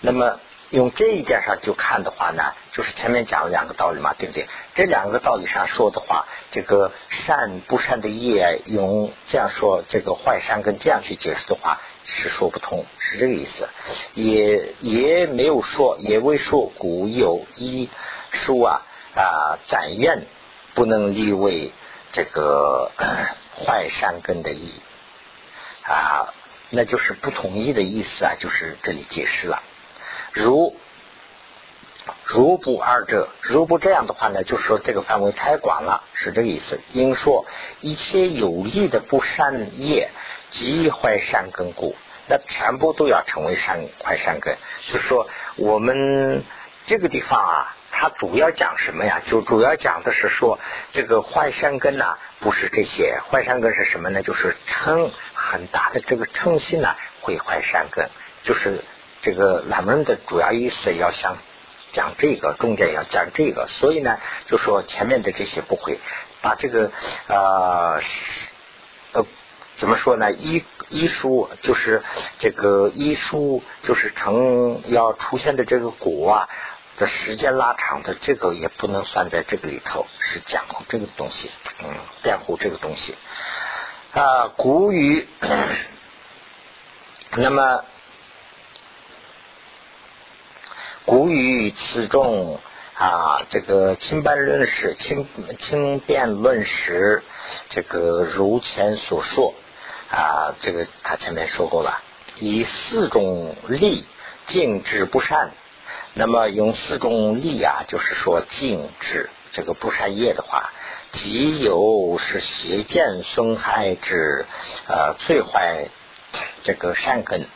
[0.00, 0.40] 那么
[0.70, 4.48] 用这一点上就看的话呢，就是前面讲了两个道理嘛，对不对？
[4.74, 13.68] 这两个道理上说的话，这个善不善的业，用这样说，这个坏善跟这样去解释的话是说不通，是这个意思。
[14.14, 17.88] 也也没有说，也未说古有一。
[18.36, 18.82] 书啊
[19.14, 20.26] 啊，暂愿
[20.74, 21.72] 不能立为
[22.12, 22.90] 这个
[23.56, 24.80] 坏善根的意
[25.82, 26.34] 啊，
[26.70, 29.62] 那就是不同意的意思啊，就是这里解释了。
[30.32, 30.76] 如
[32.24, 36.80] 如不二者，如不这样的话呢，就是说这个范围太广了，是这个意思。
[36.90, 37.46] 应说
[37.80, 40.10] 一切有利的不善业
[40.50, 41.94] 即坏善根故，
[42.28, 44.56] 那全部都要成为善坏善根。
[44.88, 46.42] 就是说我们
[46.86, 47.76] 这个地方啊。
[48.04, 49.22] 它主要讲什么呀？
[49.24, 50.58] 就主要讲的是说，
[50.92, 53.18] 这个坏善根呐，不是这些。
[53.30, 54.22] 坏善根是什么呢？
[54.22, 58.10] 就是嗔很大的这个嗔心呐，会坏善根。
[58.42, 58.84] 就是
[59.22, 61.38] 这个咱们的主要意思要想
[61.92, 63.66] 讲这个，重点要讲这个。
[63.68, 65.98] 所以呢，就说前面的这些不会
[66.42, 66.90] 把这个
[67.26, 68.02] 呃
[69.12, 69.24] 呃
[69.76, 70.30] 怎么说呢？
[70.30, 72.02] 医医书就是
[72.38, 76.48] 这个医书就是成要出现的这个果啊。
[76.96, 81.50] 这时间拉长的这个也不能算在这个里头，是讲这个东西，
[81.82, 81.88] 嗯，
[82.22, 83.16] 辩护这个东西
[84.12, 84.48] 啊。
[84.56, 85.26] 古语，
[87.32, 87.84] 那么
[91.04, 92.60] 古语此中
[92.94, 95.26] 啊，这个清班论史、清
[95.58, 97.24] 清辩论史，
[97.70, 99.52] 这个如前所说
[100.10, 102.00] 啊，这个他前面说过了，
[102.36, 104.06] 以四种力
[104.46, 105.50] 禁止不善。
[106.16, 110.70] 那么用四种力啊，就是说静止这个不善业的话，
[111.10, 114.46] 即有是邪见损害之
[114.86, 115.88] 呃摧坏
[116.62, 117.46] 这个善根，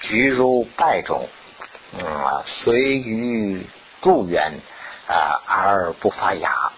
[0.00, 1.28] 居如败种
[2.00, 3.64] 啊，随于
[4.00, 4.54] 助缘
[5.06, 6.72] 啊而不发芽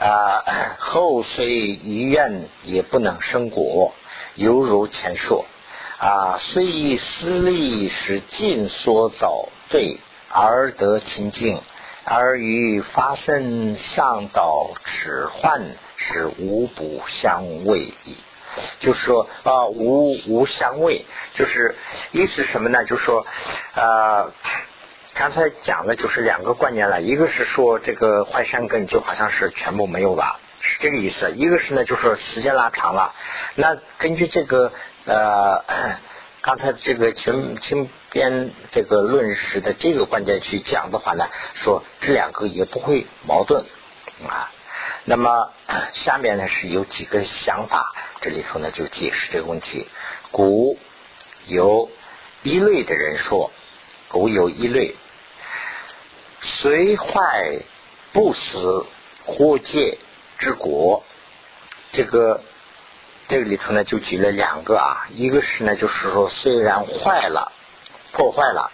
[0.00, 0.44] 啊，
[0.80, 3.94] 后虽遗愿也不能生果，
[4.34, 5.46] 犹如前说
[5.98, 10.00] 啊，虽以私利是尽所造罪。
[10.38, 11.62] 而得清净，
[12.04, 15.62] 而与发生上道迟患
[15.96, 18.18] 是无不相违矣。
[18.80, 21.74] 就是说啊，无无相违，就是
[22.12, 22.84] 意思什么呢？
[22.84, 23.26] 就是说，
[23.74, 24.30] 呃，
[25.14, 33.14] 刚才讲的就是两个观念了，一个是说这个坏善根就好像是全部没有了，是这个意思；一个是呢，就是说时间拉长了。
[33.54, 34.70] 那根据这个
[35.06, 35.64] 呃。
[36.42, 43.66] 刚才这个清清边这个论史的这个观点去讲的话呢，说这两个也不会矛盾
[44.26, 44.50] 啊。
[45.04, 45.52] 那么
[45.92, 49.86] 下面呢是有几个想法，这里头呢就解释这个问题。
[50.30, 50.78] 古
[51.44, 51.90] 有
[52.42, 53.50] 一类的人说，
[54.08, 54.96] 古有一类，
[56.40, 57.58] 虽坏
[58.14, 58.86] 不死，
[59.26, 59.98] 或戒
[60.38, 61.04] 之国，
[61.92, 62.40] 这个。
[63.28, 67.50] 这个里头呢，就举了两个啊，一个是呢，就是说虽然坏了、
[68.16, 68.70] 破坏了，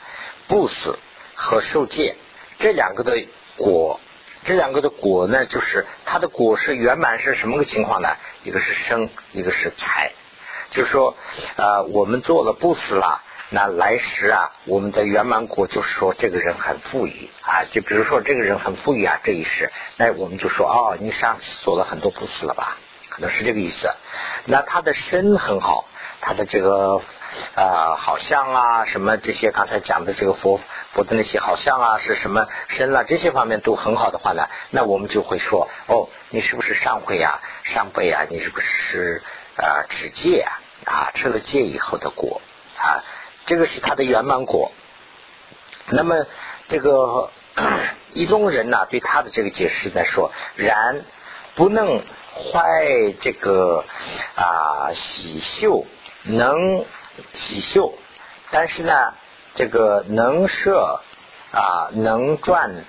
[0.47, 1.01] 不死
[1.35, 2.15] 和受戒
[2.61, 3.27] 这两个的
[3.57, 3.99] 果，
[4.45, 8.11] 这两个的果呢，就是它的果是圆满是什么个情况呢？
[8.45, 10.13] 一个是生，一个是财，
[10.71, 11.17] 就是说，
[11.57, 22.77] 呃，我们做了不死了，那来时啊，我们的圆满果就是说这个人很富裕啊，就比如说这个人很富裕啊，这一世，那我们就说哦，你上次做了很多布施了吧？
[23.09, 23.91] 可能是这个意思。
[24.45, 25.87] 那他的身很好，
[26.21, 27.01] 他的这个
[27.55, 39.23] 啊好像啊什么这些刚才讲的这个佛佛的那些好像啊是什么身啊这些方面都很好的话呢，那我们就会说哦，你是不是上回啊上辈啊你是不是
[39.57, 42.41] 啊持戒啊啊吃了戒以后的果
[42.79, 43.05] 啊？
[43.45, 44.71] 这个是他的圆满果。
[45.89, 46.27] 那么
[46.69, 47.31] 这个
[48.13, 51.05] 一中人呢，对他的这个解释呢说，然
[51.57, 52.03] 不能
[52.35, 53.85] 坏这个
[54.37, 55.85] 啊喜秀，
[56.23, 56.85] 能
[57.33, 57.95] 体秀，
[58.51, 59.15] 但是呢，
[59.55, 61.01] 这个能摄
[61.51, 62.85] 啊能转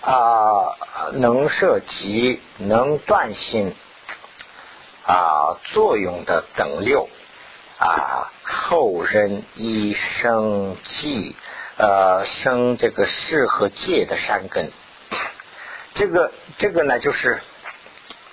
[0.00, 0.76] 啊
[1.12, 3.74] 能摄及能断心
[5.04, 7.08] 啊作用的等六。
[7.80, 11.36] 啊，后人一生记，
[11.76, 14.72] 呃，生这个适和戒的善根。
[15.94, 17.40] 这个这个呢，就是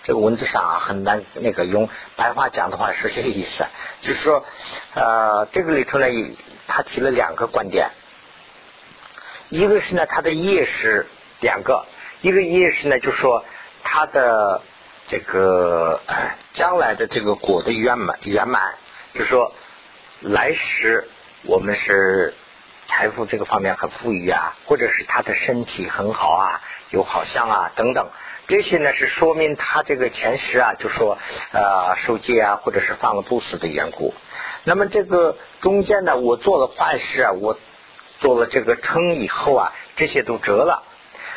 [0.05, 3.65] 这个文字上啊很难那个用白话讲的话是这个意思，
[4.01, 4.45] 就是说，
[4.93, 6.05] 呃，这个里头呢，
[6.67, 7.89] 他提了两个观点，
[9.49, 11.07] 一个是呢，他的业是
[11.41, 11.87] 两个，
[12.21, 13.43] 一个业是呢，就说
[13.83, 14.61] 他的
[15.07, 15.99] 这个
[16.53, 18.75] 将来的这个果的圆满圆满。
[19.11, 19.53] 就说
[20.19, 21.07] 来时
[21.45, 22.35] 我们是
[22.85, 28.09] 财富这个方面很富裕啊，或者是他的身体很好啊，有好像啊等等，
[28.47, 31.17] 这些呢是说明他这个前世啊，就说
[31.51, 34.13] 呃受戒啊，或者是放了不死的缘故。
[34.63, 37.57] 那么这个中间呢，我做了坏事啊，我
[38.19, 40.83] 做了这个称以后啊，这些都折了。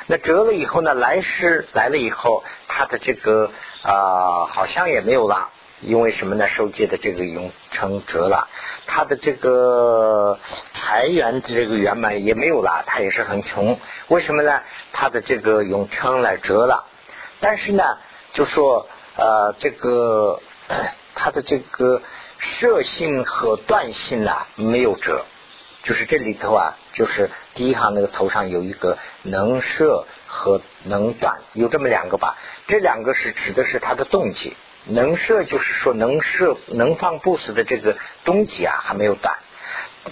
[0.06, 3.50] 那折了以后呢，来世来了以后，他的这个
[3.82, 5.50] 啊好像也没有了。
[5.80, 6.48] 因为什么呢？
[6.48, 8.48] 受戒的这个永成折了，
[8.86, 10.38] 他的这个
[10.74, 13.78] 财源的这个圆满也没有了，他也是很穷。
[14.08, 14.60] 为什么呢？
[14.92, 16.84] 他的这个永称来折了，
[17.38, 17.84] 但是呢，
[18.32, 20.40] 就说呃，这个
[21.14, 22.02] 他的这个
[22.38, 25.26] 摄性和断性呢没有折，
[25.82, 32.36] 就是这里头啊，就是第一行那个头上有一个能摄和能断，有这么两个吧？
[32.66, 34.56] 这两个是指的是他的动机。
[34.84, 39.36] 能摄就是说能摄能放不死的这个东西啊还没有断，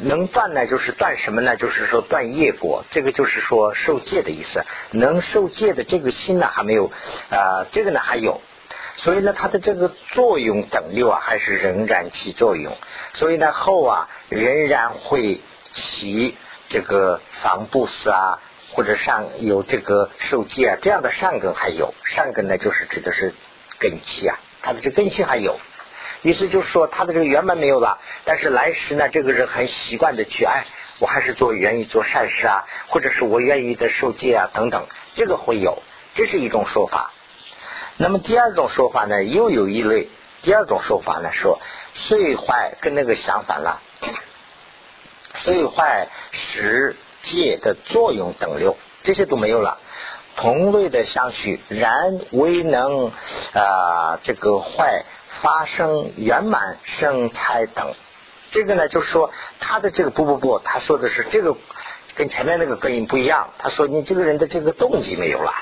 [0.01, 1.57] 能断呢就是断什么呢？
[1.57, 4.65] 就是说断业果，这个就是说受戒的意思。
[4.91, 6.91] 能受戒的这个心呢还没有
[7.31, 8.43] 啊，这个呢还有，
[8.97, 12.77] 所以呢它的这个作用等六啊还是仍然起作用，
[13.15, 15.41] 所以呢后啊仍然会
[15.73, 16.37] 起
[16.69, 18.41] 这个防不死啊
[18.73, 23.33] 或者上有这个受戒啊这样的善根还有善根呢就是指的是
[23.79, 24.39] 根气啊。
[24.67, 25.61] 他的这根性还有，
[26.23, 30.65] 意思就是说他的这个圆满没有了，但是来时呢，这个人很习惯的去哎，
[30.99, 35.85] 我还是做愿意做善事啊，或者是我愿意的受戒啊等等，这个会有，
[36.17, 37.13] 这是一种说法。
[37.97, 40.09] 那么第二种说法呢，又有一类，
[40.43, 41.61] 第二种说法呢说，
[41.95, 43.81] 碎坏跟那个相反了，
[45.37, 49.79] 碎坏使戒的作用等六，这些都没有了。
[50.37, 53.07] 同类的相续，然未能
[53.55, 57.95] 啊，这个坏发生圆满生财等，
[58.51, 61.57] 这个呢，就是说他的这个不不不，他说的是这个
[62.15, 63.49] 跟前面那个根音不一样。
[63.59, 65.53] 他说你这个人的这个动机没有了，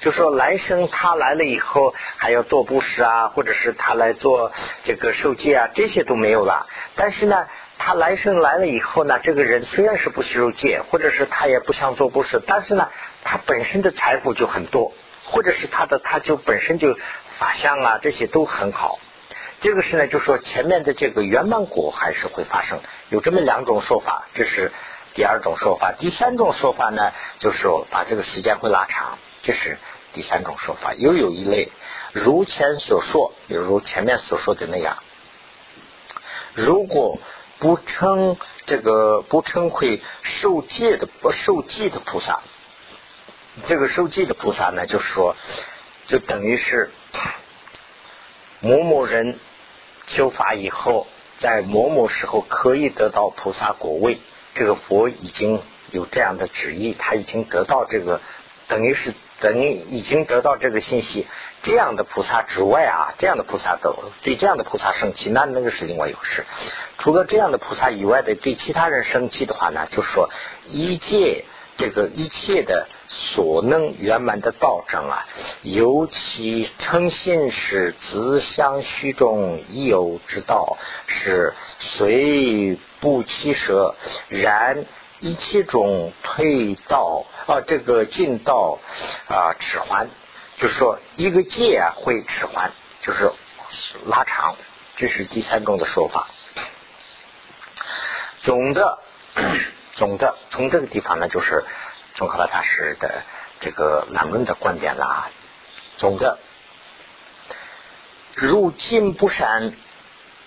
[0.00, 4.52] 就说来生他来了以后还要做布施啊，或者是他来做
[4.84, 6.66] 这个受戒啊，这些都没有了。
[6.94, 7.46] 但是呢。
[7.82, 12.90] 他来生来了以后呢，这个人虽然是不吸收戒，或者是他也不想做布施，但是呢，
[13.24, 14.92] 他本身的财富就很多，
[15.24, 16.94] 或者是他的他就本身就
[17.38, 18.98] 法相啊，这些都很好。
[19.62, 24.72] 这个是呢，就说前面的这个圆满果还是会发生，有这么两种说法，这是
[25.14, 25.92] 第二种说法。
[25.98, 29.78] 第三种说法呢，就是说把这个时间会拉长，这是
[30.12, 30.92] 第三种说法。
[30.92, 31.72] 又有一类，
[32.12, 34.98] 如前所说，比如前面所说的那样，
[36.52, 37.18] 如果。
[37.60, 42.40] 不称这个不称会受戒的不受戒的菩萨，
[43.68, 45.36] 这个受戒的菩萨呢，就是说，
[46.06, 46.90] 就等于是
[48.60, 49.38] 某某人
[50.06, 51.06] 修法以后，
[51.38, 54.18] 在某某时候可以得到菩萨果位，
[54.54, 58.20] 这个佛已经有这样的旨意，他已经得到这个，
[58.70, 59.12] 等于是。
[59.42, 61.26] 等于已经得到这个信息，
[61.62, 66.44] 这样的菩萨之外啊，这样的菩萨都对这样的菩萨生气，那那个是另外一回事。
[66.98, 70.28] 除了这样的菩萨以外的，对其他人生气的话呢，就说
[70.66, 71.46] 一切
[71.78, 75.26] 这个一切的所能圆满的道证啊，
[75.62, 83.94] 尤其诚信是自相虚中已有之道，是虽不欺舍，
[84.28, 84.84] 然
[85.20, 88.78] 一切种退道啊，这个进道
[89.28, 90.08] 啊，迟缓，
[90.56, 93.30] 就是说一个戒会迟缓，就是
[94.06, 94.56] 拉长，
[94.96, 96.28] 这是第三种的说法。
[98.42, 98.98] 总的，
[99.92, 101.64] 总的，从这个地方呢，就是
[102.14, 103.22] 宗喀巴大师的
[103.60, 105.30] 这个难论的观点啦。
[105.98, 106.38] 总的，
[108.34, 109.74] 入进不善，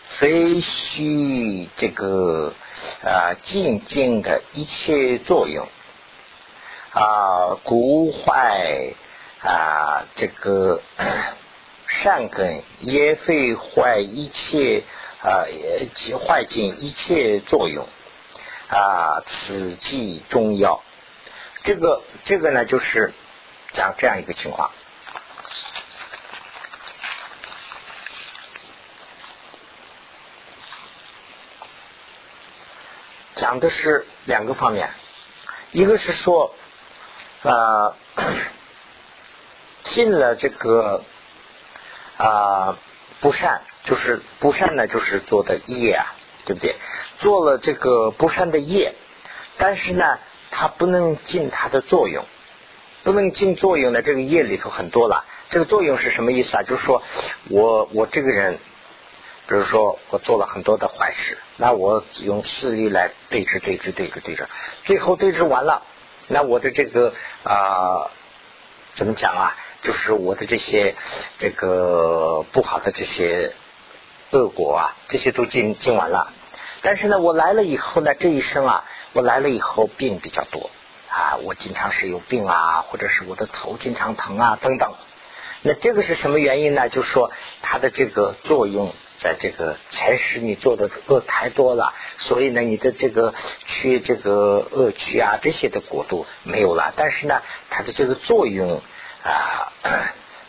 [0.05, 2.55] 非虚这个
[3.03, 5.67] 啊静静的一切作用
[6.91, 8.93] 啊，故坏
[9.41, 10.81] 啊这个
[11.87, 14.83] 善根也会坏一切。
[15.23, 15.47] 啊，
[16.27, 17.87] 坏尽一切作用
[18.67, 20.83] 啊，此即重要。
[21.63, 23.13] 这个这个呢，就是
[23.71, 24.71] 讲这样一个情况，
[33.35, 34.89] 讲的是两个方面，
[35.71, 36.53] 一个是说
[37.43, 37.95] 啊，
[39.85, 41.03] 进了这个
[42.17, 42.77] 啊
[43.19, 43.61] 不善。
[43.85, 46.15] 就是不善呢，就是做的业啊，
[46.45, 46.77] 对不对？
[47.19, 48.95] 做了这个不善的业，
[49.57, 50.19] 但是呢，
[50.51, 52.23] 它不能尽它的作用，
[53.03, 55.25] 不能尽作用的这个业里头很多了。
[55.49, 56.63] 这个作用是什么意思啊？
[56.63, 57.03] 就是说
[57.49, 58.57] 我我这个人，
[59.47, 64.45] 比如说我做了很多的坏事，那我用势力来对峙对峙对峙对峙，
[64.85, 65.83] 最后对峙完了，
[66.27, 68.09] 那我的这个啊，
[68.95, 69.55] 怎么讲啊？
[69.81, 70.95] 就是我的这些
[71.37, 73.53] 这个不好的这些。
[74.35, 76.33] 恶果啊，这些都尽尽完了，
[76.81, 80.71] 但是呢，我来了以后呢，这一生啊，我来了以后病比较多
[81.07, 84.91] 啊，我经常是有病啊，或者是我的头经常疼啊等等。
[85.61, 86.89] 那这个是什么原因呢？
[86.89, 87.29] 就是说
[87.61, 93.33] 它的这个作用，在这个前世你做的恶太多了，所以呢，你的这个
[93.65, 98.81] 去这个恶趣啊这些的果度没有了，但是呢，它的这个作用
[99.23, 99.71] 啊。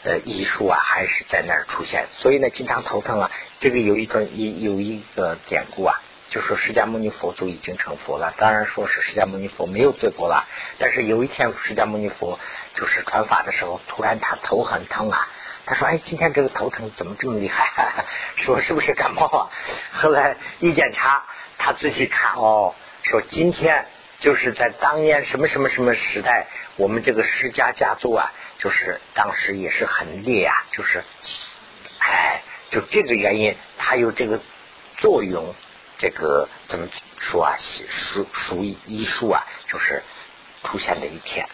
[0.07, 3.31] 呃，医术啊，还是在那儿出现，所以呢，经常头疼啊。
[3.59, 5.99] 这个有一个有有一个典故啊，
[6.29, 10.47] 就说释迦牟尼佛都已经成佛了，当然说是释迦牟尼佛没有罪过了。
[10.79, 12.39] 但是有一天，释迦牟尼佛
[12.75, 15.27] 就是传法的时候，突然他头很疼啊。
[15.67, 18.05] 他说：“哎，今天这个头疼怎么这么厉害？
[18.37, 19.51] 说是不是感冒啊？”
[19.95, 21.25] 后来一检查，
[21.59, 23.87] 他自己看哦，说今天
[24.19, 26.47] 就是在当年什么什么什么时代，
[26.77, 28.33] 我们这个释迦家族啊。
[28.57, 31.05] 就是当时也是很烈啊，就是，
[31.99, 32.41] 哎，
[32.71, 34.41] 就这个原因，它有这个
[34.97, 35.55] 作用，
[35.99, 36.89] 这个怎么
[37.19, 37.57] 说啊？
[37.59, 40.03] 属属医术啊，就是
[40.63, 41.47] 出现的一天，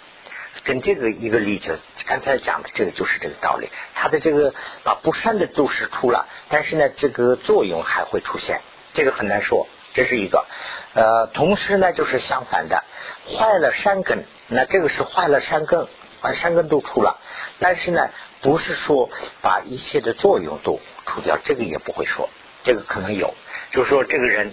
[0.65, 3.69] 跟这个一个例子，刚才讲的这个就是这个道理。
[3.95, 4.55] 它的这个
[4.85, 8.61] 把不善的都是出了，但是呢，这个作用还会出现，
[8.95, 9.67] 这个很难说。
[9.93, 10.47] 这是一个，
[10.95, 12.85] 呃，同时呢，就是相反的，
[13.27, 15.89] 坏了山根，那这个是坏了山根。
[16.23, 17.19] 把山根都出了，
[17.61, 18.11] 但是呢，
[18.43, 19.09] 不是说
[19.41, 22.29] 把一切的作用都除掉，这个也不会说，
[22.63, 23.33] 这个可能有，
[23.71, 24.53] 就是说这个人，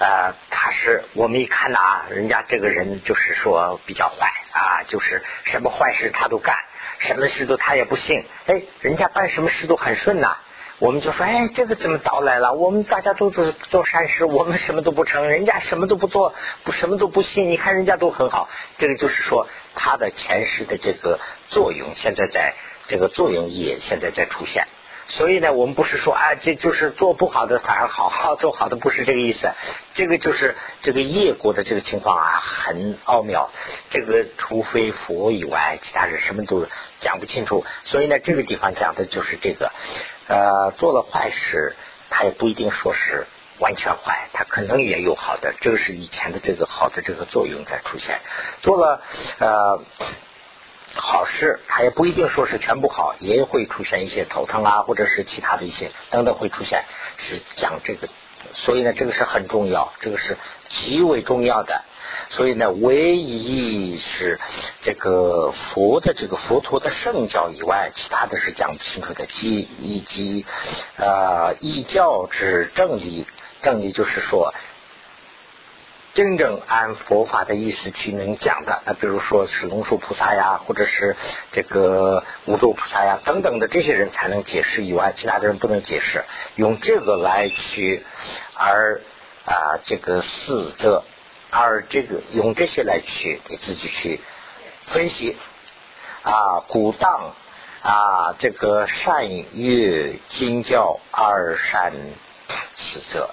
[0.00, 6.56] 呃，他是我们一看呐，人家这个人就是说比较坏啊，就是什么坏事他都干，
[6.98, 10.38] 什么事都他也不信，哎，人家办什么事都很顺呐。
[10.78, 12.54] 我们就说，哎，这个怎么倒来了？
[12.54, 16.34] 我们大家都做做善事，我们什么都不成，人家什么都不做，
[16.64, 17.50] 不什么都不信。
[17.50, 18.48] 你看人家都很好，
[18.78, 21.20] 这个就是说他的前世的这个
[21.50, 22.54] 作用，现在在
[22.88, 24.66] 这个作用也现在在出现。
[25.10, 29.50] 所以呢，我们不是说啊，这就是做不好的反而好，好做好的不是这个意思。
[29.92, 33.50] 这个就是这个业果的这个情况啊，很奥妙。
[33.90, 36.64] 这个除非佛以外，其他人什么都
[37.00, 37.64] 讲不清楚。
[37.82, 39.72] 所以呢，这个地方讲的就是这个，
[40.28, 41.74] 呃，做了坏事，
[42.08, 43.26] 他也不一定说是
[43.58, 45.54] 完全坏，他可能也有好的。
[45.60, 48.20] 这个是以前的这个好的这个作用在出现。
[48.62, 49.02] 做了
[49.40, 49.82] 呃。
[50.94, 56.84] 好事，它也不一定说是全部好，也会出现一些头疼啊，或者是其他的一些等等会出现，
[57.16, 58.08] 是讲这个，
[58.54, 60.36] 所以呢，这个是很重要，这个是
[60.68, 61.84] 极为重要的。
[62.30, 64.40] 所以呢，唯一是
[64.82, 69.26] 这个佛的这个佛陀的圣教以外，其他的是讲不清楚的。
[69.26, 70.44] 即以及
[70.96, 73.26] 呃异教之正理，
[73.62, 74.52] 正理就是说。
[76.12, 81.14] 真正按佛法的意思去能讲的，那比如说是龙树菩萨呀，或者是
[81.52, 86.24] 这个无咒菩萨呀等等的这些人才能解释以外，其他的人不能解释。
[86.56, 88.04] 用这个来去，
[88.56, 89.00] 而
[89.44, 91.04] 啊这个四则，
[91.50, 94.20] 而这个用这些来去给自己去
[94.86, 95.36] 分析
[96.22, 97.34] 啊，古当
[97.82, 101.92] 啊，这个善月金教二善
[102.74, 103.30] 四则，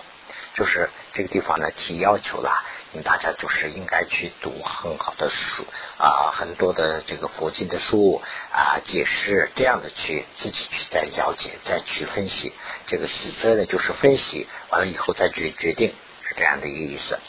[0.53, 2.63] 就是这个地方呢提要求了。
[3.03, 5.65] 大家就是应该去读很好的书
[5.99, 12.53] 啊，很多的这个佛经的书啊，解释这样的去自己去再了解，再去分析。
[12.87, 15.93] 这个细则呢，就是分析完了以后再去决定，
[16.27, 17.19] 是这样的一个意思。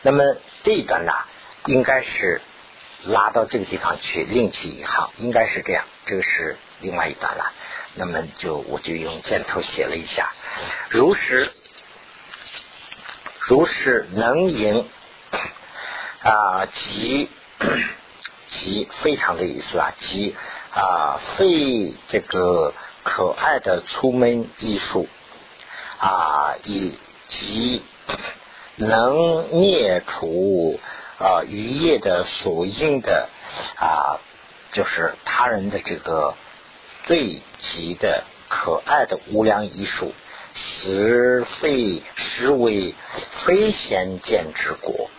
[0.00, 0.24] 那么
[0.64, 1.12] 这一段呢，
[1.66, 2.40] 应该是
[3.04, 5.84] 拉到这个地方去另起一行，应该是这样。
[6.06, 7.52] 这个是另外一段了。
[7.94, 10.32] 那么就我就用箭头写了一下，
[10.88, 11.52] 如实
[13.42, 14.88] 如是能赢。
[16.24, 17.28] 啊，即
[18.46, 20.36] 即非常的意思啊，即
[20.72, 25.08] 啊非这个可爱的出门艺术
[25.98, 26.96] 啊，以
[27.28, 27.82] 及
[28.76, 30.78] 能灭除
[31.18, 33.28] 啊渔业的所应的
[33.74, 34.22] 啊，
[34.70, 36.36] 就是他人的这个
[37.04, 40.14] 最极的可爱的无量艺术，
[40.54, 42.94] 实非实为
[43.44, 45.10] 非先见之果。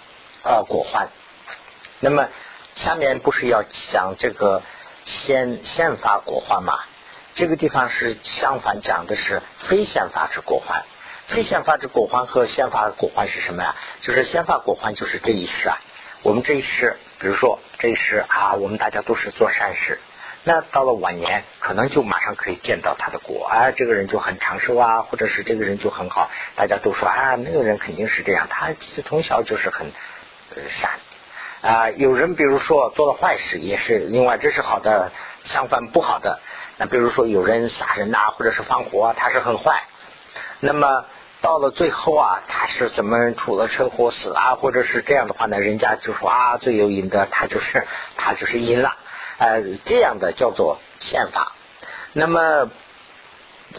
[0.44, 1.10] 啊，果患。
[2.00, 2.28] 那么
[2.76, 4.62] 下面不是要讲这个
[5.04, 6.80] 先先发果患嘛？
[7.34, 10.84] 这个地方是相反讲的是非先发之果患。
[11.26, 13.76] 非先发之果患和先发果患是什么呀？
[14.02, 15.80] 就是先发果患就是这一世啊。
[16.24, 20.00] 我们这一世，比如说这一世啊，我们大家都是做善事。
[20.44, 29.88] 那到了晚年，可能就马上可以见到他的果，啊，这个人就很长寿啊，或者是这个人就很好，大家都说啊，那个人肯定是这样，他其实从小就是很。
[30.70, 30.92] 善
[31.64, 35.12] 啊，有人比如说做了坏事，也是另外这是好的，
[35.46, 36.40] 相反不好的。
[36.78, 39.82] 那比如说有人杀人呐，或者是放火，他是很坏。
[40.60, 41.06] 那么
[41.42, 45.60] 到了最后啊，他是怎么出了车祸死啊，或者是这样的话呢？
[45.60, 48.96] 人家就说啊，罪有应得，他就是他就是阴了。
[49.44, 51.52] 呃，这样的叫做宪法。
[52.14, 52.70] 那么。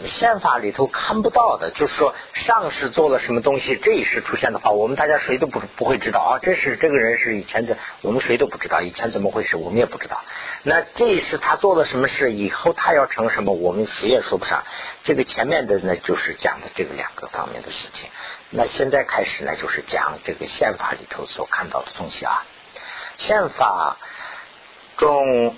[0.07, 6.39] 宪法里头看不到的，就是说上世做了什么东西，这一世出现的话，我们大家谁都不不会知道啊。
[6.41, 10.25] 这是这个人是以前的，我们谁都不知道以前怎么回事，我们也不知道。
[10.63, 14.65] 那这一世他做了什么事，以后他要成什么，我们谁也说不上。
[15.05, 18.09] 这个前面的呢，就是讲的这个两个方面的事情。
[18.49, 22.43] 那现在开始呢，就是讲这个宪法里头所看到的东西啊，
[23.17, 23.95] 宪法。
[24.97, 25.57] 中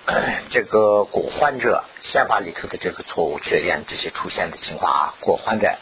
[0.50, 5.78] 这个果患者，宪法里头的这个错误缺点这些出现的情况啊，果患者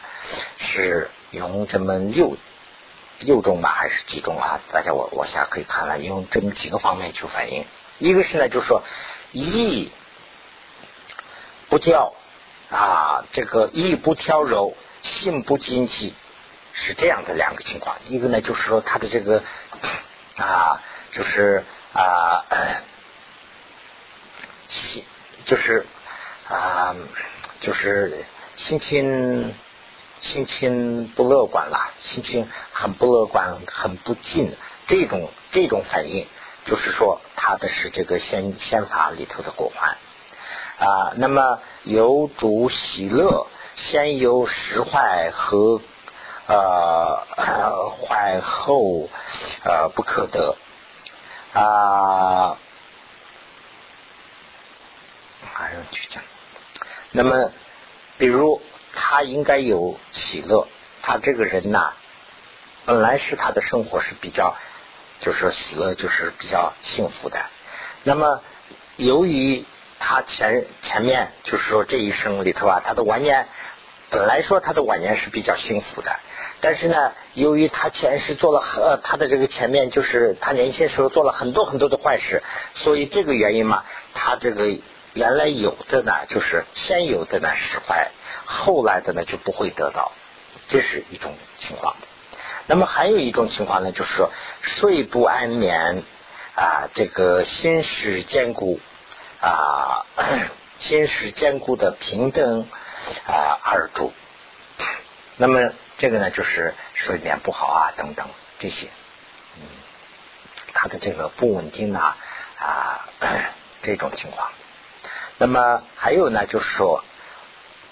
[0.57, 2.35] 是用这么六
[3.19, 4.59] 六种吧，还是几种啊？
[4.73, 7.65] 大家我往下可以看了，用这么几个方面去反映。
[7.97, 8.83] 一个是呢，就是说
[9.31, 9.89] 意
[11.69, 12.13] 不教
[12.69, 16.13] 啊，这个意不挑柔，性不经济，
[16.73, 17.95] 是这样的两个情况。
[18.09, 19.43] 一个呢，就是说他的这个
[20.35, 20.81] 啊，
[21.13, 22.43] 就是啊。
[24.68, 25.03] 心
[25.45, 25.86] 就是
[26.49, 26.95] 啊，
[27.59, 29.53] 就是心情
[30.20, 34.55] 心情不乐观了，心情很不乐观，很不敬，
[34.88, 36.28] 这种这种反应，
[36.66, 39.97] 就是说他的是这个先先法里头的果患
[40.88, 41.13] 啊。
[41.18, 45.82] 那么有主喜乐，先有实坏和
[46.47, 47.24] 呃
[47.91, 49.09] 坏后
[49.63, 50.55] 呃不可得
[51.53, 52.57] 啊。
[55.57, 56.21] 还要去讲，
[57.11, 57.49] 那么，
[58.17, 58.61] 比如
[58.93, 60.67] 他应该有喜乐，
[61.01, 61.93] 他这个人呐，
[62.83, 64.53] 本来是他的生活是比较，
[65.21, 67.39] 就是喜乐，就是比较幸福的。
[68.03, 68.41] 那么，
[68.97, 69.63] 由于
[69.97, 73.47] 他前前面就是说这一生里头啊，他的晚年
[74.09, 76.19] 本来说他的晚年是比较幸福的，
[76.59, 82.43] 但是呢，由于他前世做了呃，他的这个前面就是他年轻时候做了很多很多的坏事，
[82.73, 84.77] 所以这个原因嘛，他这个。
[85.16, 88.11] 原来有的呢，就是先有的呢使坏，
[88.45, 90.11] 后来的呢就不会得到，
[90.68, 91.95] 这是一种情况。
[92.68, 94.30] 那么还有一种情况呢，就是说
[94.61, 96.03] 睡不安眠
[96.57, 98.82] 啊，这个心识坚固
[99.39, 100.05] 啊，
[100.80, 102.68] 心识坚固的平等
[103.26, 104.11] 啊二住。
[105.38, 108.28] 那么这个呢，就是睡眠不好啊等等
[108.59, 108.89] 这些，
[109.55, 109.61] 嗯，
[110.74, 112.18] 他的这个不稳定啊
[112.59, 113.07] 啊
[113.82, 114.51] 这种情况。
[115.38, 117.03] 那么还有呢，就是说，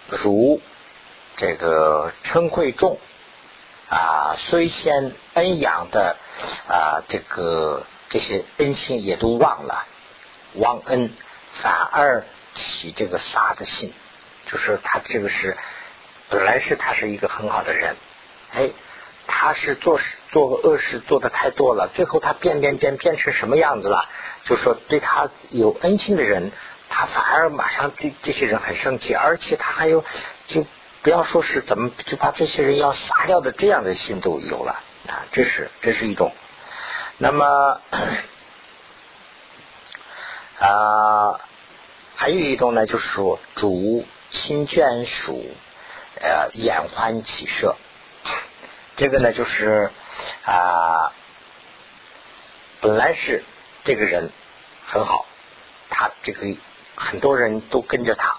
[0.07, 0.61] 如
[1.35, 2.99] 这个嗔恚重
[3.89, 6.15] 啊，虽先恩养的
[6.67, 9.85] 啊，这个这些恩情也都忘了，
[10.55, 11.13] 忘恩
[11.51, 12.23] 反而
[12.53, 13.93] 起这个杀的心，
[14.45, 15.57] 就是他这个是
[16.29, 17.97] 本来是他是一个很好的人，
[18.53, 18.69] 哎，
[19.27, 24.07] 他是做事做个恶事做的太多了，最后他变变变变成什么样子了？
[24.45, 26.51] 就说对他有恩情的人，
[26.95, 30.05] 他反而马上对这些人很生气，而且他还有
[30.45, 30.67] 就
[31.01, 36.31] 不要说是怎么就把这些人要杀掉的这样的心都有了啊，这是这是一种。
[37.17, 37.81] 那么
[40.59, 41.39] 啊，
[42.15, 45.43] 还有一种呢，就是说主亲眷属
[46.21, 47.75] 呃眼欢起射，
[48.95, 49.89] 这个呢就是
[50.45, 51.11] 啊
[52.81, 53.43] 本来是。
[53.85, 54.31] 这个人
[54.85, 55.25] 很好，
[55.89, 56.47] 他这个
[56.95, 58.37] 很多人都跟着他，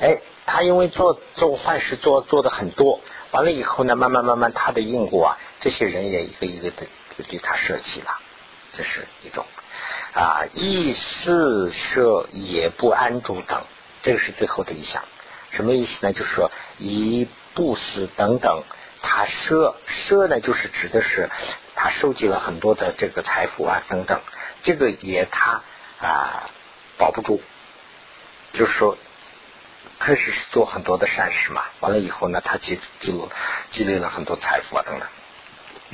[0.00, 8.18] 哎，他因为做做坏事做做的很多，完了以后呢，慢慢慢慢他的因果啊，这些人也一个一个的就对他舍弃了，
[8.72, 9.44] 这是一种
[10.14, 13.62] 啊，意思舍也不安住等，
[14.02, 15.02] 这个是最后的一项，
[15.50, 16.12] 什么意思呢？
[16.12, 18.62] 就是说以不死等等，
[19.02, 21.30] 他舍舍呢，就是指的是
[21.74, 24.20] 他收集了很多的这个财富啊等等。
[24.62, 25.62] 这个也他
[25.98, 26.50] 啊
[26.98, 27.40] 保不住，
[28.56, 28.96] 就是说
[29.98, 33.18] 开始是做很多的善事嘛，完了以后呢，他积积累
[33.70, 35.06] 积累了很多财富啊等等，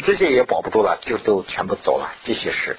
[0.04, 2.12] 这些也保不住了，就都全部走了。
[2.24, 2.78] 这些是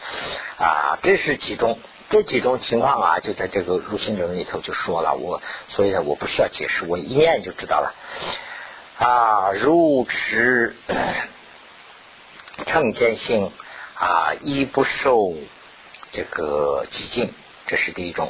[0.57, 1.79] 啊，这是几种
[2.09, 7.93] 这几种情况啊，就在这个入心论里头就说了，我所以呢，我不需要解释，我一念就知道了
[8.97, 10.75] 啊，如持
[12.65, 13.51] 称见性
[13.95, 15.33] 啊，一不受。
[16.15, 17.33] 这个寂静，
[17.65, 18.27] 这是第一种；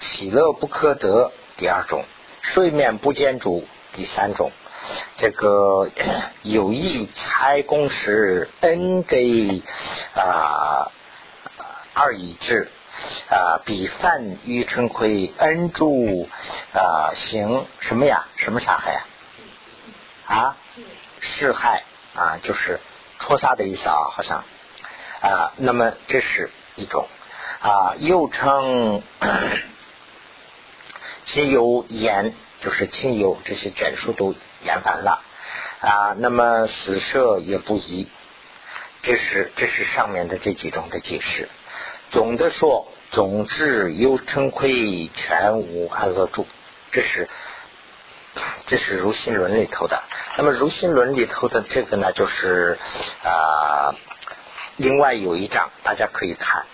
[0.00, 2.04] 喜乐不可得，第二种；
[2.40, 4.50] 睡眠不见主，第三种。
[5.18, 5.90] 这个
[6.42, 9.62] 有意财公时恩给
[10.14, 10.90] 啊
[11.92, 12.70] 二已至
[13.28, 16.28] 啊，比犯于成亏恩助
[16.72, 18.26] 啊行什么呀？
[18.36, 19.02] 什么杀害
[20.26, 20.34] 啊？
[20.34, 20.56] 啊，
[21.20, 21.84] 是害
[22.14, 22.80] 啊，就是
[23.18, 24.44] 戳杀的意思啊，好像
[25.20, 25.52] 啊。
[25.56, 27.06] 那么这是一种。
[27.60, 29.02] 啊，又称
[31.32, 35.22] 亲友言，就是亲友这些卷书都言反了
[35.80, 36.16] 啊。
[36.18, 38.08] 那么死舍也不疑，
[39.02, 41.48] 这是这是上面的这几种的解释。
[42.10, 46.48] 总的说，总之有称亏，全无安乐住。
[46.90, 47.28] 这是
[48.66, 50.02] 这是如心论里头的。
[50.36, 52.76] 那么如心论里头的这个呢，就是
[53.22, 53.94] 啊，
[54.76, 56.66] 另外有一章，大家可以看。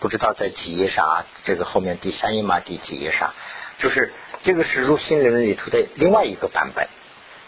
[0.00, 1.26] 不知道在几页上啊？
[1.44, 3.32] 这个后面第三页嘛，第几页上？
[3.78, 4.12] 就是
[4.42, 6.88] 这个是入心论里头的另外一个版本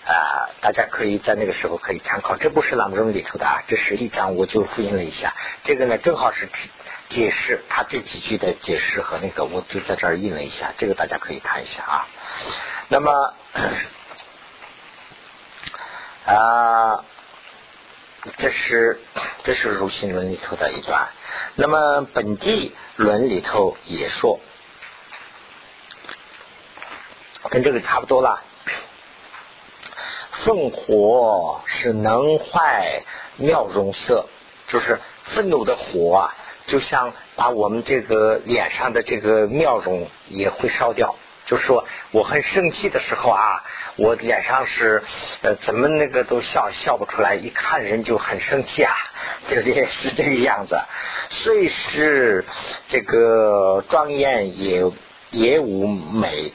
[0.06, 2.36] 啊，大家可以在那个时候可以参考。
[2.36, 5.34] 这不是朗中里头的啊，这是一章，我就复印了一下。
[5.62, 6.48] 这个呢，正好是
[7.08, 10.72] 解释他这几句的解释和那个，我就在这儿印了一下。
[10.76, 12.06] 这个大家可以看一下啊。
[12.88, 13.34] 那么
[16.26, 17.04] 啊，
[18.38, 19.00] 这是
[19.42, 21.08] 这是入心论里头的一段。
[21.54, 24.40] 那么本地论里头也说，
[27.51, 28.42] 跟这个差不多了。
[30.32, 33.03] 愤火是能坏
[33.36, 34.26] 妙容色，
[34.68, 36.34] 就是愤怒的火啊，
[36.66, 41.14] 就像把我们这个脸上的这个妙容也会烧掉。
[41.47, 43.62] 就说我很生气的时候啊，
[43.97, 45.03] 我脸上是
[45.42, 48.92] 呃怎么那个都笑笑不出来，一看人就很生气啊，
[49.47, 49.84] 对不对？
[49.86, 50.78] 是这个样子。
[51.28, 52.45] 虽是
[52.88, 54.90] 这个庄严也
[55.30, 56.53] 也无美，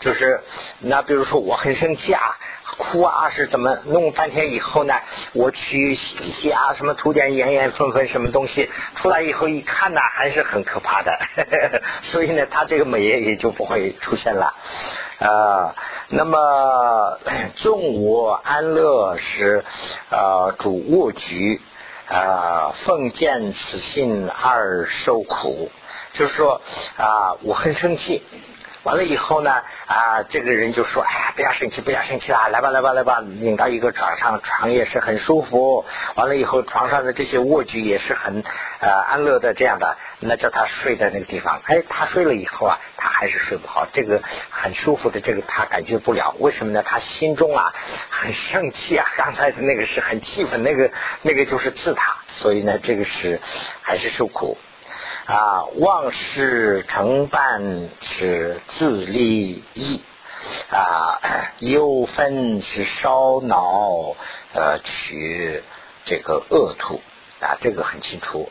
[0.00, 0.40] 就是
[0.80, 2.36] 那比如说我很生气啊。
[2.76, 4.94] 哭啊是怎么弄半天以后呢？
[5.34, 11.18] 我去洗洗啊，什么涂点盐盐分分什么东西，出来以后一看呢，还是很可怕的。
[12.00, 14.54] 所以呢，他这个美也就不会出现了
[15.18, 15.74] 啊。
[16.08, 17.18] 那么
[17.56, 19.62] 纵我安乐时
[20.10, 21.60] 呃主卧局
[22.08, 25.70] 啊，奉见此信而受苦，
[26.14, 26.62] 就是说
[26.96, 28.22] 啊，我很生气。
[28.82, 35.84] 完了以后呢，啊，这个人就说：“哎呀，不要生气，不要生气啦，来吧，来吧，来吧，领到一个床上，床也是很舒服。
[36.14, 38.42] 完了以后，床上的这些卧具也是很
[38.80, 39.98] 呃安乐的这样的。
[40.20, 43.86] 那叫他睡在那个地方，哎，他睡了以后啊，他还是睡不好。
[43.92, 46.34] 这个很舒服的，这个他感觉不了。
[46.38, 46.82] 为什么呢？
[46.82, 47.74] 他心中啊
[48.08, 53.40] 很生气啊， 刚才的那个是很气愤，那个那个就是自他，所以呢，这个是
[53.82, 54.56] 还是受苦。”
[55.26, 60.02] 啊，忘事成办是自利益
[60.70, 61.20] 啊，
[61.60, 64.16] 忧愤是烧脑
[64.54, 65.62] 呃取
[66.04, 67.00] 这个恶土
[67.40, 68.50] 啊，这个很清楚。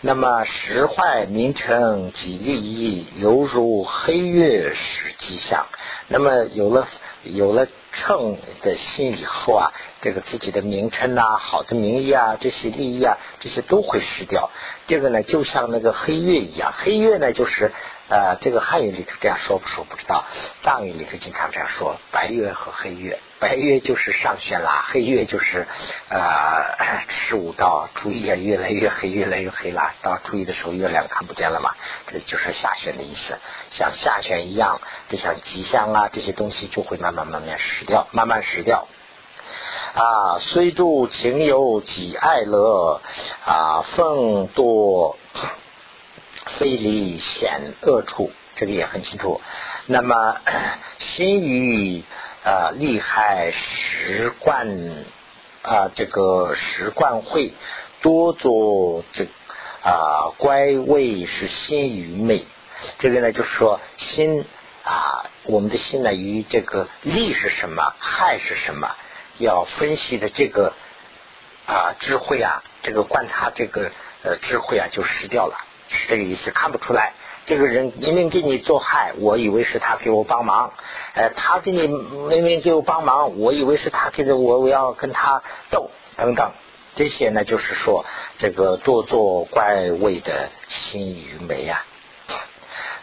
[0.00, 5.66] 那么时坏名称及利益，犹如黑月时迹象。
[6.08, 6.88] 那么有了
[7.22, 14.50] 有了称的心以后啊，这个自己的名称啊、好的名义啊、这些利益啊，这些都会失掉。
[14.86, 17.72] 这个呢，就像那个黑月一样，黑月呢就是。
[18.12, 20.24] 呃，这个汉语里头这样说不说不知道，
[20.64, 25.66] 藏语里头经常这样说：白月和黑月，白月就是上弦啦，黑月就是
[26.10, 29.94] 呃十五到初一，越来越黑，越来越黑啦。
[30.02, 31.74] 到初一的时候，月亮看不见了嘛，
[32.06, 33.38] 这就是下弦的意思。
[33.70, 38.86] 像下弦一样，就像吉祥啊这些东西就会慢慢慢慢失掉，慢慢失掉。
[39.94, 43.00] 啊，虽度情有几爱乐
[43.44, 45.16] 啊，凤多。
[46.46, 49.40] 非离险恶处，这个也很清楚。
[49.86, 50.36] 那么
[50.98, 52.02] 心于
[52.44, 54.68] 啊利害十贯
[55.62, 57.54] 啊这个十贯会
[58.00, 59.24] 多做这
[59.82, 62.44] 啊乖位是心愚昧。
[62.98, 64.44] 这个呢就是说心
[64.84, 68.96] 啊我们的心呢与这个利是什么害是什么
[69.38, 70.72] 要分析的这个
[71.66, 73.90] 啊智慧啊这个观察这个
[74.22, 75.66] 呃智慧啊就失掉了。
[75.92, 77.14] 是这个意思，看不出来。
[77.46, 80.72] 这个人明明给你做害，我以为是他给我帮忙。
[81.14, 86.52] 呃，他给你明明给我帮忙，我以为是他给的我，我要跟他斗等等。
[86.94, 88.04] 这些呢，就是说
[88.38, 91.84] 这个多做怪味的心愚昧啊。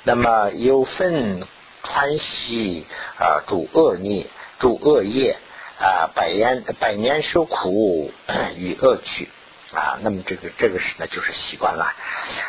[0.04, 1.46] 那么有份
[1.84, 2.86] 川西
[3.18, 4.28] 啊，主恶孽，
[4.60, 5.38] 主恶业
[5.80, 8.12] 啊，百年百年受苦
[8.58, 9.30] 与恶趣。
[9.74, 11.94] 啊，那么这个这个是呢，就是习惯了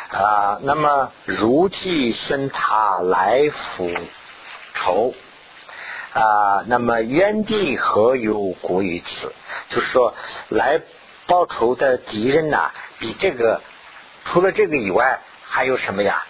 [0.09, 0.59] 啊。
[0.63, 3.93] 那么如计孙他来复
[4.73, 5.13] 仇
[6.13, 9.33] 啊，那么冤地何有国于此？
[9.67, 10.13] 就是说
[10.47, 10.81] 来
[11.27, 13.61] 报仇的敌人呐，比这个
[14.23, 16.23] 除了这个以外还有什么呀？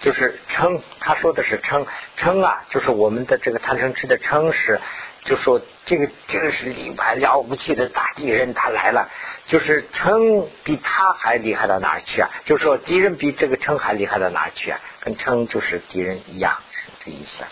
[0.00, 1.86] 就是称，他说的是称
[2.16, 4.80] 称啊，就是我们的这个贪嗔痴的称是。
[5.24, 9.10] 就说这个这个是一般了不起的大敌人，他来了，
[9.46, 12.30] 就是称比他还厉害到哪去啊？
[12.44, 14.80] 就说敌人比这个称还厉害到哪去啊？
[15.00, 17.44] 跟称就是敌人一样，是这意思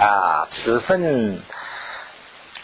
[0.00, 0.48] 啊。
[0.50, 1.42] 此分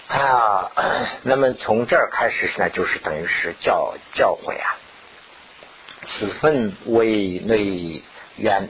[0.09, 0.70] 啊，
[1.22, 4.76] 那么从这儿开始呢，就是等于是教教诲啊。
[6.07, 8.03] 此分为内
[8.36, 8.68] 冤。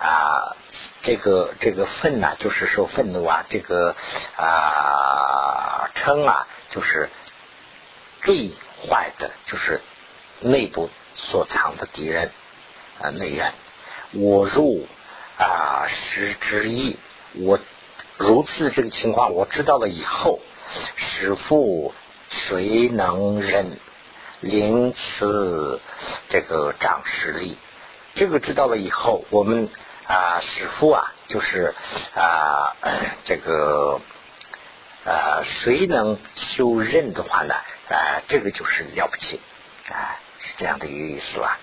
[0.00, 0.54] 啊，
[1.00, 3.94] 这个这个愤呐，就是说愤怒啊，这个
[4.36, 7.08] 啊称啊，就是
[8.22, 8.50] 最
[8.82, 9.80] 坏的，就是
[10.40, 12.32] 内部所藏的敌人
[13.00, 13.54] 啊内怨。
[14.12, 14.86] 我入
[15.38, 16.98] 啊时之意，
[17.34, 17.60] 我
[18.16, 20.40] 如此这个情况，我知道了以后，
[20.96, 21.94] 师父
[22.28, 23.78] 谁能忍？
[24.40, 25.80] 临此
[26.28, 27.58] 这个长实力，
[28.14, 29.70] 这个知道了以后，我们。
[30.08, 31.74] 啊，师傅啊，就是
[32.14, 32.74] 啊，
[33.26, 34.00] 这个
[35.04, 37.54] 啊，谁能修忍的话呢？
[37.90, 39.38] 啊，这个就是了不起，
[39.90, 41.58] 啊，是这样的一个意思啊。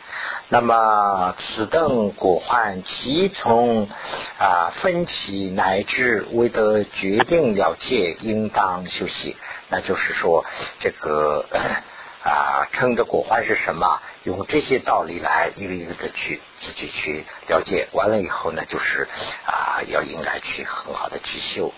[0.48, 3.89] 那么此等果患，其从
[4.38, 9.38] 啊分歧乃至未得决定了解，应当休息。
[9.70, 10.46] 那就是说，
[10.80, 11.48] 这个
[12.26, 14.02] 啊，称的果患是什么？
[14.24, 19.08] 用这些道理来一个一个的去自己去了解，完了以后呢，就是
[19.46, 21.72] 啊，要应该去很好的去修。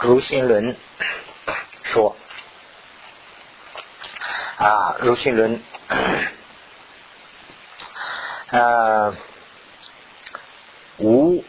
[0.00, 0.76] 如心轮
[1.84, 2.16] 说
[4.56, 5.62] 啊，如心轮
[8.48, 9.14] 呃，
[10.98, 11.44] 无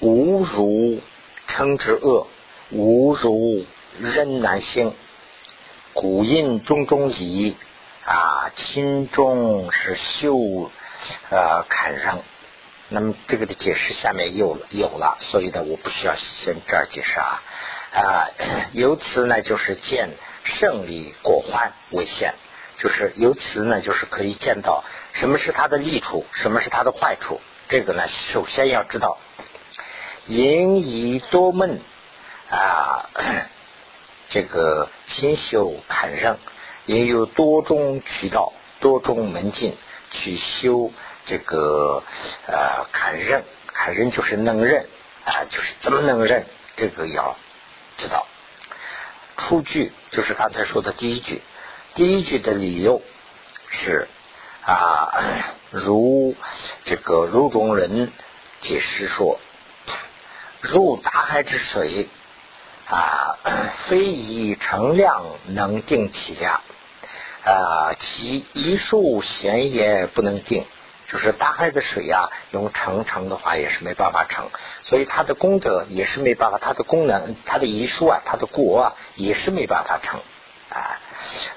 [0.00, 1.00] 无如
[1.46, 2.26] 称之恶，
[2.70, 3.64] 无如
[4.00, 4.94] 人难行。
[5.92, 7.56] 古印中中仪
[8.04, 10.70] 啊，心中是秀
[11.30, 12.22] 呃坎上。
[12.88, 17.42] 那么这个的解释下面有有了，所以呢，我不需要先这儿解释啊
[17.92, 18.28] 啊。
[18.72, 20.10] 由此呢，就是见
[20.44, 22.34] 胜利果患为限，
[22.76, 24.84] 就是由此呢，就是可以见到
[25.14, 27.40] 什么是它的利处，什么是它的坏处。
[27.68, 29.18] 这个呢，首先要知道，
[30.26, 31.80] 淫以多闷
[32.50, 33.08] 啊。
[34.28, 36.38] 这个清修坎刃
[36.84, 39.76] 也有多种渠道、多种门径
[40.10, 40.92] 去修
[41.24, 42.02] 这个
[42.46, 43.44] 呃坎刃。
[43.72, 44.88] 坎刃就是能忍
[45.24, 46.46] 啊，就是怎么能忍，
[46.76, 47.36] 这个要
[47.98, 48.26] 知道。
[49.36, 51.42] 出句就是刚才说的第一句，
[51.94, 53.02] 第一句的理由
[53.68, 54.08] 是
[54.62, 55.12] 啊，
[55.70, 56.34] 如
[56.84, 58.10] 这个如中人
[58.62, 59.38] 解释说，
[60.62, 62.08] 入大海之水。
[62.88, 63.38] 啊，
[63.88, 66.60] 非以成量能定其量，
[67.44, 70.64] 啊，其一数闲也不能定，
[71.08, 74.50] 就是大海的水啊，用成成的话也是没办法成，
[74.82, 80.20] 所以它的功德也是没办法，它的功能，它的遗数啊，它的果啊，也是没办法成
[80.70, 81.00] 啊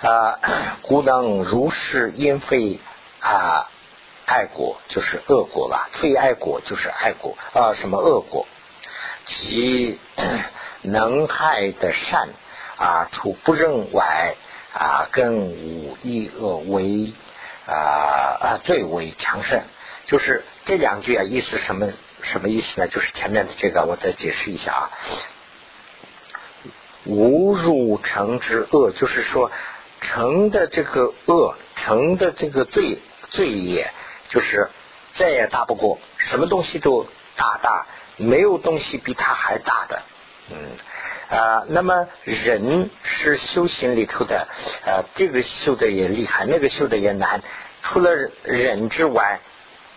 [0.02, 0.40] 啊，
[0.82, 2.80] 故能如是因非
[3.20, 3.70] 啊
[4.26, 8.48] 爱国就是恶果了，非爱国就是爱国啊，什么恶果？
[9.30, 9.98] 其
[10.82, 12.30] 能害的善
[12.78, 14.36] 啊，除不认外。
[14.72, 17.12] 啊，更无一恶为
[17.66, 17.74] 啊
[18.40, 19.64] 啊最为强盛，
[20.06, 21.88] 就是这两句啊，意思什么
[22.22, 22.88] 什么意思呢？
[22.88, 24.92] 就是前面的这个，我再解释一下啊。
[27.06, 29.52] 无入成之恶，就是说
[30.02, 33.00] 成的这个恶，成的这个罪
[33.32, 33.92] 罪业，
[34.30, 34.70] 就是
[35.16, 37.88] 再也大不过，什么东西都大大，
[38.20, 40.02] 没有东西比它还大的，
[40.52, 40.58] 嗯。
[41.30, 44.48] 啊，那么人是修行里头的，
[44.84, 47.44] 呃，这个修的也厉害，那个修的也难。
[47.84, 48.10] 除了
[48.42, 49.40] 人之外，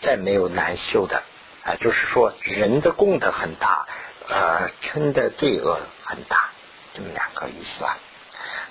[0.02, 1.22] 再没有难修的
[1.64, 1.72] 啊。
[1.80, 3.86] 就是说，人的功德很大，
[4.28, 6.50] 呃，嗔的罪恶很大，
[6.92, 7.96] 这么两个意思啊。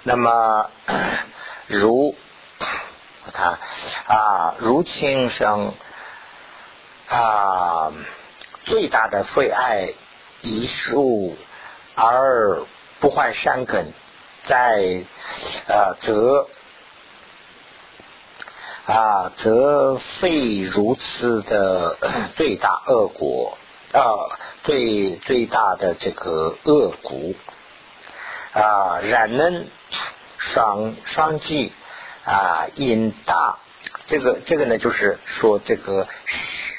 [0.03, 0.69] 那么，
[1.65, 2.15] 如
[3.25, 3.57] 我看
[4.05, 5.73] 啊，如轻生
[7.07, 7.91] 啊，
[8.65, 9.93] 最大的非爱
[10.41, 11.35] 一树。
[11.93, 12.63] 而
[13.01, 13.93] 不坏善根，
[14.45, 15.03] 在
[15.67, 16.47] 啊则
[18.85, 21.97] 啊则非如此的
[22.37, 23.57] 最大恶果
[23.91, 27.33] 啊最最大的这个恶果
[28.53, 29.67] 啊然能
[30.37, 31.73] 双双计
[32.23, 33.59] 啊因大
[34.07, 36.07] 这个这个呢就是说这个。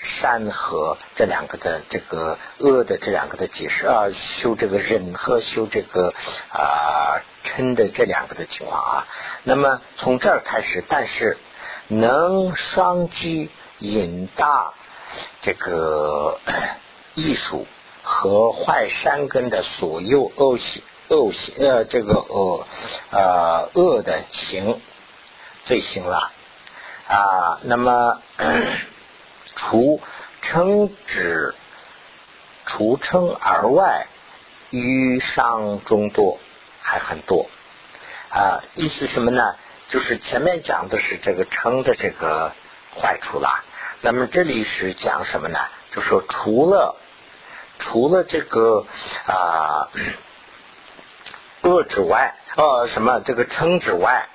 [0.03, 6.13] 善和这两个的这个恶的这两个的解释啊，修这个忍和修这个
[6.49, 9.07] 啊嗔的这两个的情况啊。
[9.45, 11.39] 那么从这儿开始，但是
[11.87, 13.49] 能双击
[13.79, 14.73] 引大
[15.41, 16.41] 这个
[17.15, 17.67] 艺术
[18.03, 22.67] 和坏山根的所有恶行恶行呃这个恶
[23.11, 24.81] 呃恶的行
[25.65, 26.33] 罪行了
[27.07, 27.61] 啊。
[27.63, 28.21] 那么。
[29.65, 30.01] 除
[30.43, 31.55] 称之，
[32.67, 34.09] 除称而外，
[34.71, 36.41] 余商中多
[36.81, 37.49] 还很多
[38.29, 38.61] 啊。
[38.75, 39.55] 意思什么呢？
[39.89, 42.53] 就是前面讲的是这个称的这个
[43.01, 43.63] 坏处啦。
[44.01, 45.59] 那么这里是讲什么呢？
[45.91, 46.97] 就说除了
[47.79, 48.85] 除了这个
[49.27, 49.89] 啊
[51.63, 54.29] 恶之外，呃什么这个称之外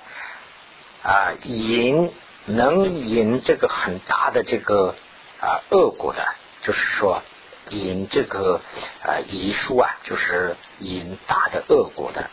[1.02, 2.14] 啊引
[2.46, 4.94] 能引这个很大的这个。
[5.40, 6.26] 啊，恶果的，
[6.62, 7.22] 就是说
[7.70, 8.60] 引这个
[9.02, 12.30] 啊遗书啊，就是引大的恶果的，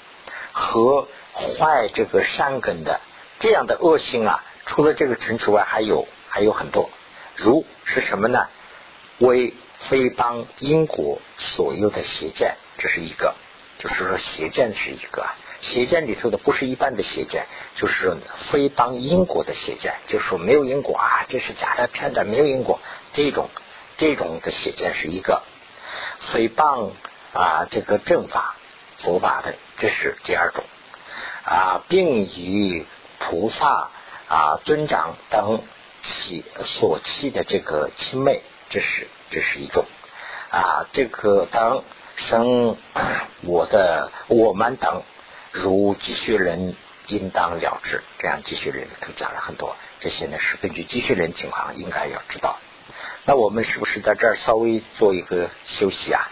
[0.52, 3.02] 和坏这个善根的
[3.40, 6.90] 这样的恶性啊，除了这个尘之外，还有还有很多。
[7.36, 8.48] 如是什么呢？
[9.20, 13.36] 为非邦因果所有的邪见，这是一个，
[13.78, 15.28] 就是说邪见是一个。
[15.62, 18.16] 邪见里头的不是一般的邪见，就是
[18.52, 22.80] 非帮因果的邪见，就是说没有因果啊，这是假的骗的，没有因果，
[23.14, 23.50] 这种
[23.98, 25.44] 这种的邪见是一个
[26.32, 26.92] 诽谤
[27.34, 28.56] 啊这个正法
[28.98, 30.64] 佛法的，这是第二种
[31.46, 32.86] 啊，并与
[33.20, 33.90] 菩萨
[34.28, 35.64] 啊尊长等
[36.04, 39.86] 起所弃的这个亲妹，这是这是一种
[40.52, 41.84] 啊，这个等
[42.16, 42.78] 生
[43.42, 45.02] 我的我们等。
[45.58, 46.76] 如积蓄人
[47.08, 52.60] 应当了之，这样积蓄人都讲了很多，这些呢是根据积蓄人情况应该要知道。
[53.24, 56.30] 那我们是不是在这儿稍微做一个休息啊？